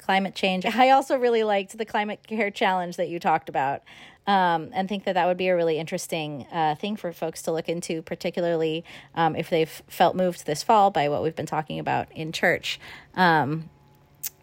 climate 0.05 0.35
change. 0.35 0.65
I 0.83 0.91
also 0.91 1.17
really 1.17 1.43
liked 1.43 1.77
the 1.77 1.85
climate 1.85 2.25
care 2.27 2.51
challenge 2.51 2.97
that 2.97 3.09
you 3.09 3.19
talked 3.19 3.49
about 3.49 3.81
um, 4.27 4.69
and 4.73 4.87
think 4.87 5.03
that 5.05 5.13
that 5.13 5.25
would 5.25 5.37
be 5.37 5.47
a 5.47 5.55
really 5.55 5.77
interesting 5.77 6.45
uh, 6.51 6.75
thing 6.75 6.95
for 6.95 7.11
folks 7.11 7.41
to 7.43 7.51
look 7.51 7.67
into 7.67 8.01
particularly 8.01 8.83
um, 9.15 9.35
if 9.35 9.49
they've 9.49 9.81
felt 9.87 10.15
moved 10.15 10.45
this 10.45 10.63
fall 10.63 10.91
by 10.91 11.09
what 11.09 11.23
we've 11.23 11.35
been 11.35 11.45
talking 11.45 11.79
about 11.79 12.11
in 12.11 12.31
church. 12.31 12.79
Um, 13.15 13.69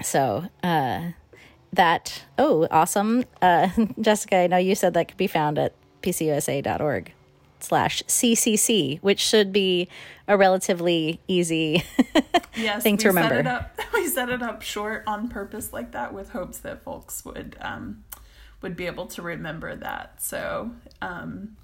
so 0.03 0.45
uh, 0.63 1.13
that 1.73 2.25
oh 2.39 2.67
awesome. 2.71 3.25
Uh, 3.41 3.69
jessica 4.01 4.37
i 4.37 4.47
know 4.47 4.57
you 4.57 4.75
said 4.75 4.95
that 4.95 5.09
could 5.09 5.17
be 5.17 5.27
found 5.27 5.59
at 5.59 5.75
pcusa.org 6.03 7.13
slash 7.63 8.03
ccc 8.05 8.99
which 9.01 9.21
should 9.21 9.53
be 9.53 9.89
a 10.29 10.37
relatively 10.37 11.21
easy 11.29 11.83
yes, 12.57 12.83
thing 12.83 12.97
to 12.97 13.09
remember. 13.09 13.37
set 13.37 13.47
up, 13.47 13.79
we 13.95 14.07
set 14.07 14.29
it 14.29 14.43
up 14.43 14.63
short 14.63 15.05
on 15.07 15.29
purpose 15.29 15.73
like 15.73 15.93
that 15.93 16.15
with 16.15 16.31
hopes 16.31 16.59
that 16.59 16.83
folks 16.83 17.25
would 17.25 17.57
um, 17.61 18.05
would 18.61 18.77
be 18.77 18.87
able 18.87 19.07
to 19.07 19.23
remember 19.23 19.75
that. 19.75 20.23
So 20.23 20.71
um, 21.01 21.57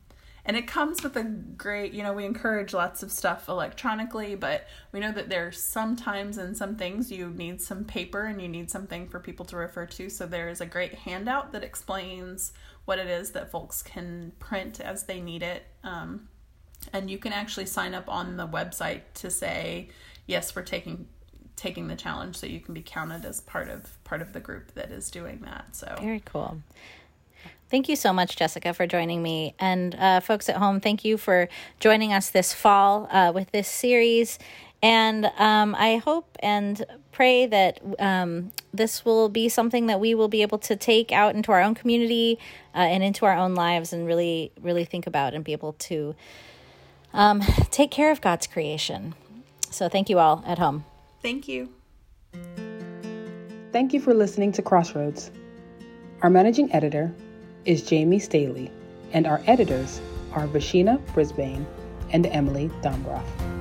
and 0.48 0.56
it 0.56 0.66
comes 0.66 1.04
with 1.04 1.16
a 1.16 1.22
great 1.22 1.92
you 1.92 2.02
know 2.02 2.12
we 2.12 2.24
encourage 2.24 2.72
lots 2.72 3.04
of 3.04 3.12
stuff 3.12 3.48
electronically 3.48 4.34
but 4.34 4.66
we 4.90 4.98
know 4.98 5.12
that 5.12 5.28
there's 5.28 5.62
sometimes 5.62 6.38
in 6.38 6.56
some 6.56 6.74
things 6.74 7.12
you 7.12 7.28
need 7.30 7.60
some 7.60 7.84
paper 7.84 8.24
and 8.24 8.42
you 8.42 8.48
need 8.48 8.68
something 8.68 9.06
for 9.06 9.20
people 9.20 9.46
to 9.46 9.56
refer 9.56 9.86
to 9.86 10.10
so 10.10 10.26
there 10.26 10.48
is 10.48 10.60
a 10.60 10.66
great 10.66 10.94
handout 10.94 11.52
that 11.52 11.62
explains 11.62 12.52
what 12.88 12.98
it 12.98 13.06
is 13.06 13.32
that 13.32 13.50
folks 13.50 13.82
can 13.82 14.32
print 14.38 14.80
as 14.80 15.04
they 15.04 15.20
need 15.20 15.42
it. 15.42 15.66
Um, 15.84 16.26
and 16.90 17.10
you 17.10 17.18
can 17.18 17.34
actually 17.34 17.66
sign 17.66 17.94
up 17.94 18.08
on 18.08 18.38
the 18.38 18.48
website 18.48 19.02
to 19.16 19.30
say, 19.30 19.90
yes, 20.26 20.56
we're 20.56 20.62
taking 20.62 21.06
taking 21.54 21.88
the 21.88 21.96
challenge 21.96 22.36
so 22.36 22.46
you 22.46 22.60
can 22.60 22.72
be 22.72 22.80
counted 22.80 23.26
as 23.26 23.42
part 23.42 23.68
of 23.68 24.02
part 24.04 24.22
of 24.22 24.32
the 24.32 24.40
group 24.40 24.72
that 24.72 24.90
is 24.90 25.10
doing 25.10 25.40
that. 25.40 25.76
So 25.76 25.96
very 26.00 26.22
cool. 26.24 26.62
Thank 27.70 27.88
you 27.88 27.96
so 27.96 28.12
much, 28.12 28.36
Jessica, 28.36 28.72
for 28.72 28.86
joining 28.86 29.22
me. 29.22 29.54
And 29.58 29.94
uh, 29.94 30.20
folks 30.20 30.48
at 30.48 30.56
home, 30.56 30.80
thank 30.80 31.04
you 31.04 31.18
for 31.18 31.48
joining 31.80 32.12
us 32.12 32.30
this 32.30 32.54
fall 32.54 33.08
uh, 33.10 33.30
with 33.34 33.50
this 33.50 33.68
series. 33.68 34.38
And 34.82 35.26
um, 35.36 35.74
I 35.74 35.96
hope 35.96 36.36
and 36.40 36.82
pray 37.12 37.46
that 37.46 37.80
um, 37.98 38.52
this 38.72 39.04
will 39.04 39.28
be 39.28 39.48
something 39.48 39.86
that 39.86 40.00
we 40.00 40.14
will 40.14 40.28
be 40.28 40.40
able 40.42 40.58
to 40.58 40.76
take 40.76 41.12
out 41.12 41.34
into 41.34 41.52
our 41.52 41.60
own 41.60 41.74
community 41.74 42.38
uh, 42.74 42.78
and 42.78 43.02
into 43.02 43.26
our 43.26 43.36
own 43.36 43.54
lives 43.54 43.92
and 43.92 44.06
really, 44.06 44.52
really 44.62 44.84
think 44.84 45.06
about 45.06 45.34
and 45.34 45.44
be 45.44 45.52
able 45.52 45.74
to 45.74 46.14
um, 47.12 47.40
take 47.70 47.90
care 47.90 48.10
of 48.10 48.20
God's 48.20 48.46
creation. 48.46 49.14
So 49.70 49.88
thank 49.88 50.08
you 50.08 50.18
all 50.18 50.42
at 50.46 50.58
home. 50.58 50.84
Thank 51.20 51.48
you. 51.48 51.68
Thank 53.72 53.92
you 53.92 54.00
for 54.00 54.14
listening 54.14 54.52
to 54.52 54.62
Crossroads. 54.62 55.30
Our 56.22 56.30
managing 56.30 56.72
editor 56.72 57.14
is 57.64 57.82
Jamie 57.82 58.18
Staley, 58.18 58.70
and 59.12 59.26
our 59.26 59.42
editors 59.46 60.00
are 60.32 60.46
Vashina 60.46 61.00
Brisbane 61.14 61.66
and 62.10 62.26
Emily 62.26 62.68
Domgroff. 62.82 63.57